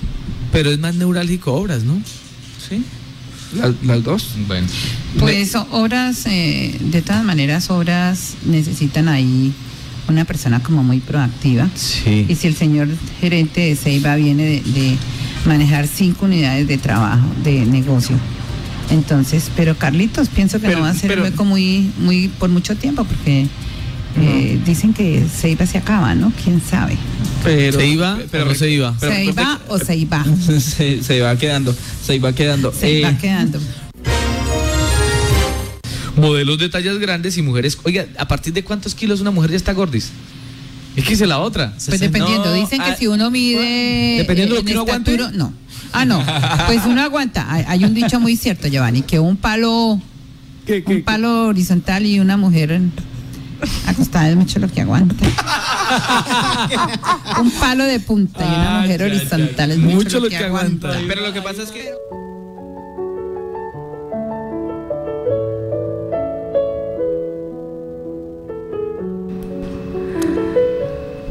Pero 0.52 0.70
es 0.70 0.78
más 0.78 0.94
neurálgico 0.94 1.54
obras, 1.54 1.84
¿no? 1.84 2.00
¿Sí? 2.70 2.84
Las, 3.58 3.72
las 3.84 4.04
dos. 4.04 4.28
Bueno. 4.48 4.68
Pues 5.18 5.56
obras, 5.72 6.28
eh, 6.28 6.78
de 6.80 7.02
todas 7.02 7.24
maneras, 7.24 7.72
obras 7.72 8.36
necesitan 8.46 9.08
ahí 9.08 9.52
una 10.08 10.24
persona 10.26 10.62
como 10.62 10.84
muy 10.84 11.00
proactiva. 11.00 11.68
Sí. 11.74 12.28
Y 12.30 12.36
si 12.36 12.46
el 12.48 12.56
señor 12.56 12.90
gerente 13.20 13.62
de 13.62 13.76
Ceiba 13.76 14.16
viene 14.18 14.44
de, 14.44 14.62
de 14.62 14.96
manejar 15.46 15.88
cinco 15.88 16.26
unidades 16.26 16.68
de 16.68 16.78
trabajo, 16.78 17.26
de 17.44 17.66
negocio. 17.66 18.18
Entonces, 18.92 19.50
pero 19.56 19.76
Carlitos, 19.80 20.30
pienso 20.30 20.60
que 20.60 20.68
Pero- 20.68 20.80
no 20.80 20.84
va 20.84 20.92
a 20.92 20.94
ser 20.96 21.08
pero- 21.10 21.22
un 21.24 21.30
hueco 21.30 21.44
muy, 21.44 21.92
muy, 21.98 22.28
por 22.28 22.50
mucho 22.52 22.76
tiempo, 22.76 23.04
porque 23.04 23.48
eh, 24.22 24.60
dicen 24.66 24.94
que 24.94 25.24
Ceiba 25.34 25.66
se 25.66 25.78
acaba, 25.78 26.16
¿no? 26.16 26.32
¿Quién 26.44 26.62
sabe? 26.62 26.98
Pero, 27.44 27.80
¿Se 27.80 27.88
iba 27.88 28.14
o 28.16 28.46
no 28.46 28.54
se 28.56 28.70
iba? 28.70 28.96
pero- 29.00 29.14
¿Ceiba 29.16 29.60
o 29.68 29.78
Ceiba? 29.80 30.26
se, 30.60 31.04
se 31.04 31.22
va 31.22 31.36
quedando, 31.38 31.76
se 32.06 32.20
va 32.20 32.34
quedando. 32.34 32.72
Se 32.74 33.02
va 33.02 33.10
Eh, 33.12 33.18
quedando. 33.20 33.60
Modelos 36.16 36.58
de 36.58 36.68
tallas 36.70 36.98
grandes 36.98 37.38
y 37.38 37.42
mujeres. 37.42 37.78
Oiga, 37.84 38.06
¿a 38.18 38.28
partir 38.28 38.52
de 38.54 38.64
cuántos 38.64 38.94
kilos 38.94 39.22
una 39.22 39.32
mujer 39.32 39.52
ya 39.52 39.58
está 39.58 39.72
gordis? 39.74 40.12
Es 40.96 41.06
que 41.06 41.14
es 41.14 41.22
la 41.22 41.40
otra. 41.40 41.74
Pues 41.86 42.00
dependiendo, 42.00 42.46
No, 42.46 42.54
dicen 42.54 42.82
que 42.82 42.90
ah, 42.92 42.96
si 42.98 43.08
uno 43.08 43.32
mide. 43.32 44.18
dependiendo 44.18 44.56
de 44.56 44.62
lo 44.62 44.62
en 44.62 44.66
que 44.66 44.72
uno 44.74 44.82
aguante. 44.82 45.18
No. 45.34 45.54
Ah, 45.94 46.04
no. 46.06 46.22
Pues 46.68 46.82
uno 46.86 47.02
aguanta. 47.02 47.46
Hay, 47.52 47.64
hay 47.68 47.84
un 47.86 47.94
dicho 47.94 48.20
muy 48.20 48.36
cierto, 48.36 48.68
Giovanni, 48.68 49.02
que 49.04 49.20
un 49.20 49.38
palo. 49.38 50.02
Un 50.86 51.02
palo 51.04 51.48
horizontal 51.48 52.06
y 52.06 52.20
una 52.20 52.38
mujer 52.38 52.80
Acostada 53.88 54.30
es 54.30 54.36
mucho 54.36 54.60
lo 54.60 54.68
que 54.68 54.82
aguanta. 54.82 55.16
Un 57.42 57.52
palo 57.52 57.84
de 57.86 58.00
punta 58.00 58.44
y 58.44 58.48
una 58.48 58.80
Ah, 58.80 58.82
mujer 58.82 59.04
horizontal 59.04 59.70
ya. 59.70 59.74
es 59.76 59.80
mucho, 59.80 60.20
lo 60.20 60.30
que, 60.30 60.38
aguanta. 60.38 60.92
Pero 61.08 61.22
lo 61.22 61.34
que 61.34 61.42
pasa 61.42 61.64
es 61.64 61.72
que. 61.72 61.90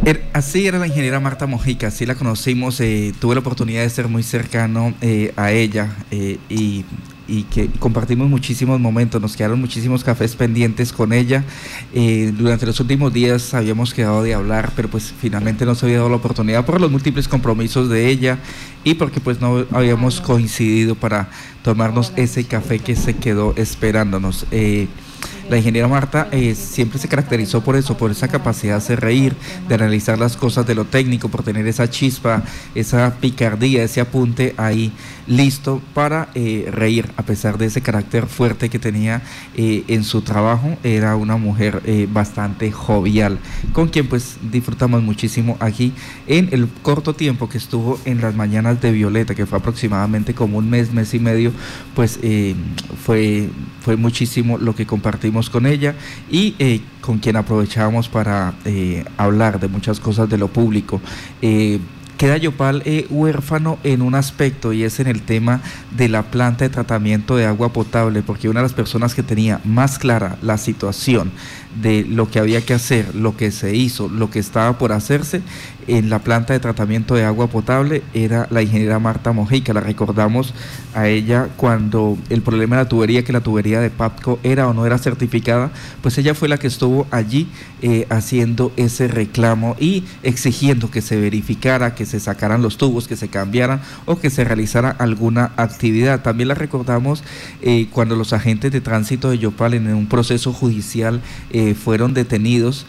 Er- 0.05 0.23
Así 0.33 0.67
era 0.67 0.79
la 0.79 0.87
ingeniera 0.87 1.21
Marta 1.21 1.47
Mojica, 1.47 1.89
así 1.89 2.07
la 2.07 2.15
conocimos, 2.15 2.81
eh, 2.81 3.13
tuve 3.21 3.35
la 3.35 3.41
oportunidad 3.41 3.83
de 3.83 3.91
ser 3.91 4.09
muy 4.09 4.23
cercano 4.23 4.95
eh, 5.01 5.33
a 5.37 5.51
ella 5.53 5.97
eh, 6.11 6.39
y, 6.49 6.85
y 7.29 7.43
que 7.45 7.69
compartimos 7.69 8.29
muchísimos 8.29 8.81
momentos, 8.81 9.21
nos 9.21 9.37
quedaron 9.37 9.61
muchísimos 9.61 10.03
cafés 10.03 10.35
pendientes 10.35 10.93
con 10.93 11.13
ella. 11.13 11.45
Eh, 11.95 12.33
durante 12.37 12.67
los 12.67 12.81
últimos 12.81 13.13
días 13.13 13.53
habíamos 13.55 13.93
quedado 13.93 14.23
de 14.23 14.35
hablar, 14.35 14.73
pero 14.75 14.89
pues 14.89 15.15
finalmente 15.21 15.67
no 15.67 15.75
se 15.75 15.87
había 15.87 15.99
dado 15.99 16.09
la 16.09 16.17
oportunidad 16.17 16.65
por 16.65 16.81
los 16.81 16.91
múltiples 16.91 17.29
compromisos 17.29 17.89
de 17.91 18.09
ella 18.09 18.39
y 18.83 18.95
porque 18.95 19.21
pues 19.21 19.41
no 19.41 19.67
habíamos 19.71 20.21
coincidido 20.21 20.95
para 20.95 21.29
tomarnos 21.63 22.13
ese 22.17 22.45
café 22.45 22.79
que 22.79 22.97
se 22.97 23.15
quedó 23.15 23.53
esperándonos. 23.57 24.47
Eh, 24.51 24.89
la 25.49 25.57
ingeniera 25.57 25.89
Marta 25.89 26.29
eh, 26.31 26.55
siempre 26.55 26.99
se 26.99 27.09
caracterizó 27.09 27.63
por 27.63 27.77
eso, 27.77 27.97
por 27.97 28.11
esa 28.11 28.29
capacidad 28.29 28.75
de 28.75 28.79
hacer 28.79 29.01
reír, 29.01 29.35
de 29.67 29.75
analizar 29.75 30.19
las 30.19 30.37
cosas 30.37 30.67
de 30.67 30.75
lo 30.75 30.85
técnico, 30.85 31.29
por 31.29 31.43
tener 31.43 31.67
esa 31.67 31.89
chispa, 31.89 32.43
esa 32.75 33.15
picardía, 33.15 33.83
ese 33.83 34.01
apunte 34.01 34.55
ahí 34.57 34.93
listo 35.27 35.81
para 35.95 36.29
eh, 36.35 36.69
reír, 36.71 37.11
a 37.17 37.23
pesar 37.23 37.59
de 37.59 37.67
ese 37.67 37.81
carácter 37.81 38.27
fuerte 38.27 38.69
que 38.69 38.79
tenía 38.79 39.23
eh, 39.57 39.85
en 39.89 40.05
su 40.05 40.23
trabajo. 40.23 40.77
Era 40.83 41.17
una 41.17 41.37
mujer 41.37 41.83
bastante 42.13 42.71
jovial, 42.71 43.39
con 43.73 43.89
quien 43.89 44.07
pues 44.07 44.37
disfrutamos 44.51 45.03
muchísimo 45.03 45.57
aquí 45.61 45.93
en 46.27 46.49
el 46.53 46.69
corto 46.83 47.15
tiempo 47.15 47.49
que 47.49 47.59
estuvo 47.59 47.99
en 48.05 48.21
las 48.21 48.35
mañanas 48.35 48.81
de 48.81 48.93
Violeta, 48.93 49.35
que 49.35 49.47
fue 49.47 49.59
aproximadamente 49.59 50.35
como 50.35 50.59
un 50.59 50.69
mes, 50.69 50.93
mes 50.93 51.15
y 51.15 51.19
medio, 51.19 51.53
pues 51.95 52.19
fue, 53.05 53.49
fue 53.81 53.97
muchísimo 53.97 54.59
lo 54.59 54.75
que 54.75 54.87
compartimos 54.87 55.38
con 55.49 55.67
ella 55.67 55.95
y 56.31 56.55
eh, 56.59 56.81
con 57.01 57.19
quien 57.19 57.37
aprovechábamos 57.37 58.09
para 58.09 58.55
eh, 58.65 59.05
hablar 59.17 59.61
de 59.61 59.69
muchas 59.69 60.01
cosas 60.01 60.29
de 60.29 60.37
lo 60.37 60.49
público. 60.49 61.01
Eh, 61.41 61.79
queda 62.19 62.37
Yopal 62.37 62.83
eh, 62.85 63.07
huérfano 63.09 63.79
en 63.85 64.03
un 64.03 64.15
aspecto 64.15 64.73
y 64.73 64.83
es 64.83 65.01
en 65.01 65.07
el 65.07 65.23
tema 65.23 65.63
de 65.97 66.09
la 66.09 66.25
planta 66.25 66.65
de 66.65 66.69
tratamiento 66.69 67.37
de 67.37 67.47
agua 67.47 67.73
potable, 67.73 68.23
porque 68.23 68.49
una 68.49 68.61
de 68.61 68.65
las 68.65 68.75
personas 68.75 69.15
que 69.15 69.23
tenía 69.23 69.61
más 69.65 69.99
clara 69.99 70.37
la 70.43 70.59
situación 70.59 71.31
de 71.81 72.05
lo 72.05 72.29
que 72.29 72.41
había 72.41 72.61
que 72.65 72.75
hacer, 72.75 73.15
lo 73.15 73.37
que 73.37 73.53
se 73.53 73.77
hizo, 73.77 74.09
lo 74.09 74.31
que 74.31 74.41
estaba 74.41 74.79
por 74.79 74.93
hacerse 74.93 75.43
en 75.87 76.11
la 76.11 76.19
planta 76.19 76.53
de 76.53 76.61
tratamiento 76.61 77.15
de 77.15 77.25
agua 77.25 77.47
potable 77.47 78.03
era 78.15 78.47
la 78.51 78.63
ingeniera 78.63 78.99
Marta 78.99 79.33
Mojica. 79.33 79.73
La 79.73 79.81
recordamos 79.81 80.55
a 80.95 81.09
ella 81.09 81.49
cuando 81.57 82.19
el 82.29 82.43
problema 82.43 82.77
de 82.77 82.83
la 82.83 82.89
tubería, 82.89 83.25
que 83.25 83.33
la 83.33 83.41
tubería 83.41 83.81
de 83.81 83.91
PAPCO 83.91 84.39
era 84.43 84.69
o 84.69 84.75
no 84.75 84.87
era 84.87 84.99
certificada, 84.99 85.71
pues 86.03 86.19
ella 86.19 86.35
fue 86.35 86.49
la 86.49 86.59
que 86.59 86.67
estuvo 86.67 87.07
allí 87.11 87.49
eh, 87.81 88.07
haciendo 88.11 88.73
ese 88.77 89.09
reclamo 89.09 89.77
y 89.79 90.05
exigiendo 90.23 90.91
que 90.91 91.01
se 91.01 91.17
verificara, 91.19 91.95
que 91.95 92.07
se 92.09 92.19
sacaran 92.19 92.63
los 92.63 92.77
tubos, 92.77 93.07
que 93.07 93.17
se 93.17 93.29
cambiaran 93.29 93.81
o 94.05 94.19
que 94.19 94.31
se 94.31 94.43
realizara 94.43 94.91
alguna 94.91 95.53
actividad. 95.57 96.23
También 96.23 96.49
la 96.49 96.55
recordamos 96.55 97.23
eh, 97.63 97.87
cuando 97.93 98.17
los 98.17 98.33
agentes 98.33 98.73
de 98.73 98.81
tránsito 98.81 99.31
de 99.31 99.39
Yopal 99.39 99.75
en 99.75 99.95
un 99.95 100.09
proceso 100.09 100.53
judicial 100.53 101.21
eh, 101.51 101.75
fueron 101.75 102.15
detenidos 102.15 102.87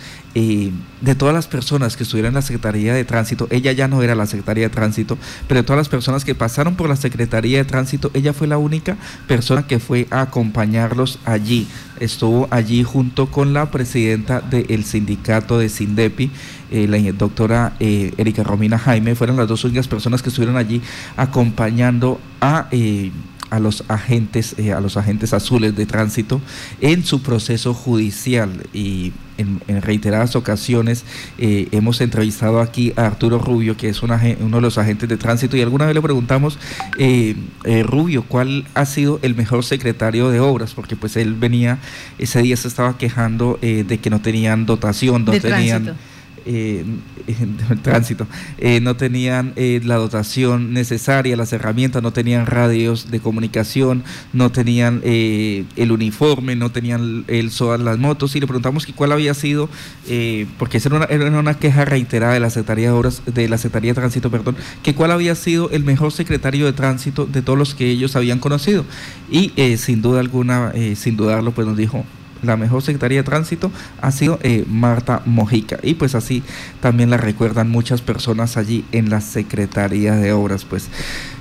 de 1.01 1.15
todas 1.15 1.33
las 1.33 1.47
personas 1.47 1.97
que 1.97 2.03
estuvieron 2.03 2.29
en 2.29 2.35
la 2.35 2.41
Secretaría 2.41 2.93
de 2.93 3.03
Tránsito, 3.03 3.47
ella 3.49 3.71
ya 3.71 3.87
no 3.87 4.03
era 4.03 4.15
la 4.15 4.25
Secretaría 4.25 4.65
de 4.65 4.73
Tránsito, 4.73 5.17
pero 5.47 5.61
de 5.61 5.63
todas 5.65 5.79
las 5.79 5.89
personas 5.89 6.23
que 6.23 6.35
pasaron 6.35 6.75
por 6.75 6.87
la 6.87 6.95
Secretaría 6.95 7.57
de 7.57 7.65
Tránsito, 7.65 8.11
ella 8.13 8.33
fue 8.33 8.47
la 8.47 8.57
única 8.57 8.97
persona 9.27 9.65
que 9.65 9.79
fue 9.79 10.07
a 10.11 10.21
acompañarlos 10.21 11.19
allí. 11.25 11.67
Estuvo 11.99 12.47
allí 12.51 12.83
junto 12.83 13.31
con 13.31 13.53
la 13.53 13.71
presidenta 13.71 14.41
del 14.41 14.83
sindicato 14.85 15.57
de 15.57 15.69
Sindepi, 15.69 16.31
eh, 16.71 16.87
la 16.87 16.99
doctora 17.13 17.73
eh, 17.79 18.13
Erika 18.17 18.43
Romina 18.43 18.77
Jaime, 18.77 19.15
fueron 19.15 19.37
las 19.37 19.47
dos 19.47 19.63
únicas 19.63 19.87
personas 19.87 20.21
que 20.21 20.29
estuvieron 20.29 20.57
allí 20.57 20.81
acompañando 21.17 22.19
a... 22.41 22.67
Eh, 22.71 23.11
a 23.51 23.57
los 23.57 23.83
agentes 23.87 24.55
a 24.59 24.79
los 24.79 24.95
agentes 24.95 25.33
azules 25.33 25.75
de 25.75 25.87
tránsito 25.87 26.39
en 26.81 27.03
su 27.03 27.23
proceso 27.23 27.73
judicial 27.73 28.67
y 28.73 29.11
en, 29.39 29.59
en 29.67 29.81
reiteradas 29.81 30.35
ocasiones 30.35 31.03
eh, 31.39 31.67
hemos 31.71 31.99
entrevistado 32.01 32.59
aquí 32.61 32.93
a 32.95 33.05
Arturo 33.07 33.39
Rubio 33.39 33.75
que 33.75 33.89
es 33.89 34.03
un 34.03 34.11
agen- 34.11 34.37
uno 34.41 34.57
de 34.57 34.61
los 34.61 34.77
agentes 34.77 35.09
de 35.09 35.17
tránsito 35.17 35.57
y 35.57 35.61
alguna 35.61 35.85
vez 35.87 35.95
le 35.95 36.01
preguntamos 36.01 36.59
eh, 36.99 37.35
eh, 37.63 37.83
Rubio 37.83 38.23
cuál 38.27 38.65
ha 38.75 38.85
sido 38.85 39.19
el 39.23 39.33
mejor 39.35 39.63
secretario 39.63 40.29
de 40.29 40.39
obras 40.39 40.73
porque 40.73 40.95
pues 40.95 41.15
él 41.17 41.33
venía 41.33 41.79
ese 42.19 42.41
día 42.41 42.55
se 42.57 42.67
estaba 42.67 42.97
quejando 42.97 43.57
eh, 43.61 43.83
de 43.87 43.97
que 43.97 44.09
no 44.09 44.21
tenían 44.21 44.65
dotación 44.65 45.25
no 45.25 45.31
De 45.31 45.39
tenían 45.39 45.83
tránsito. 45.85 46.08
Eh, 46.49 46.83
el 47.71 47.79
tránsito, 47.81 48.25
eh, 48.57 48.79
no 48.81 48.95
tenían 48.95 49.53
eh, 49.55 49.79
la 49.83 49.95
dotación 49.95 50.73
necesaria, 50.73 51.37
las 51.37 51.53
herramientas, 51.53 52.01
no 52.01 52.11
tenían 52.11 52.47
radios 52.47 53.11
de 53.11 53.19
comunicación, 53.19 54.03
no 54.33 54.51
tenían 54.51 55.01
eh, 55.03 55.65
el 55.75 55.91
uniforme, 55.91 56.55
no 56.55 56.71
tenían 56.71 57.23
el 57.27 57.51
SOA 57.51 57.75
en 57.75 57.85
las 57.85 57.99
motos 57.99 58.35
y 58.35 58.39
le 58.39 58.47
preguntamos 58.47 58.87
que 58.87 58.93
cuál 58.93 59.11
había 59.11 59.35
sido, 59.35 59.69
eh, 60.07 60.47
porque 60.57 60.77
esa 60.77 60.89
era 61.09 61.39
una, 61.39 61.53
queja 61.53 61.85
reiterada 61.85 62.33
de 62.33 62.39
la 62.39 62.49
Secretaría 62.49 62.87
de 62.87 62.93
Obras, 62.93 63.21
de 63.27 63.47
la 63.47 63.57
Secretaría 63.59 63.91
de 63.91 63.95
Tránsito, 63.95 64.31
perdón, 64.31 64.55
que 64.81 64.95
cuál 64.95 65.11
había 65.11 65.35
sido 65.35 65.69
el 65.69 65.83
mejor 65.83 66.11
secretario 66.11 66.65
de 66.65 66.73
tránsito 66.73 67.27
de 67.27 67.43
todos 67.43 67.59
los 67.59 67.75
que 67.75 67.89
ellos 67.89 68.15
habían 68.15 68.39
conocido. 68.39 68.85
Y 69.29 69.53
eh, 69.55 69.77
sin 69.77 70.01
duda 70.01 70.19
alguna, 70.19 70.73
sin 70.95 71.15
dudarlo, 71.15 71.51
pues 71.51 71.67
nos 71.67 71.77
dijo 71.77 72.05
la 72.43 72.57
mejor 72.57 72.81
secretaría 72.81 73.19
de 73.19 73.23
tránsito 73.23 73.71
ha 74.01 74.11
sido 74.11 74.39
eh, 74.43 74.65
Marta 74.69 75.21
Mojica. 75.25 75.79
Y 75.83 75.95
pues 75.95 76.15
así 76.15 76.43
también 76.81 77.09
la 77.09 77.17
recuerdan 77.17 77.69
muchas 77.69 78.01
personas 78.01 78.57
allí 78.57 78.85
en 78.91 79.09
la 79.09 79.21
Secretaría 79.21 80.15
de 80.15 80.33
Obras. 80.33 80.65
Pues 80.65 80.89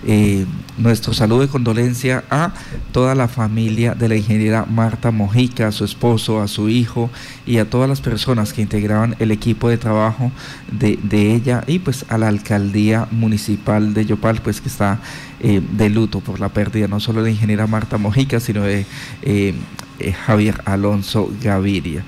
eh, 0.07 0.47
nuestro 0.77 1.13
saludo 1.13 1.41
de 1.41 1.49
condolencia 1.49 2.25
a 2.31 2.53
toda 2.93 3.15
la 3.15 3.29
familia 3.29 3.95
de 3.95 4.09
la 4.09 4.17
ingeniera 4.17 4.65
Marta 4.65 5.11
Mojica, 5.11 5.69
a 5.69 5.73
su 5.73 5.85
esposo, 5.85 6.41
a 6.41 6.49
su 6.49 6.69
hijo 6.69 7.11
y 7.47 7.59
a 7.59 7.69
todas 7.69 7.89
las 7.89 8.01
personas 8.01 8.53
que 8.53 8.63
integraban 8.63 9.17
el 9.19 9.31
equipo 9.31 9.69
de 9.69 9.79
trabajo 9.79 10.31
de, 10.71 10.99
ella 11.13 11.65
y 11.67 11.81
pues 11.81 12.07
a 12.09 12.17
la 12.17 12.29
alcaldía 12.29 13.09
municipal 13.11 13.93
de 13.93 14.07
Yopal 14.07 14.41
pues 14.41 14.61
que 14.61 14.69
está 14.69 15.01
eh, 15.41 15.61
de 15.73 15.91
luto 15.91 16.21
por 16.21 16.41
la 16.41 16.49
pérdida 16.49 16.89
no 16.89 17.01
solo 17.01 17.23
de 17.23 17.31
la 17.31 17.35
ingeniera 17.35 17.67
Marta 17.67 17.99
Mojica 17.99 18.41
sino 18.41 18.63
de 18.63 18.87
Javier 19.99 20.61
Alonso 20.65 21.31
Gaviria. 21.43 22.03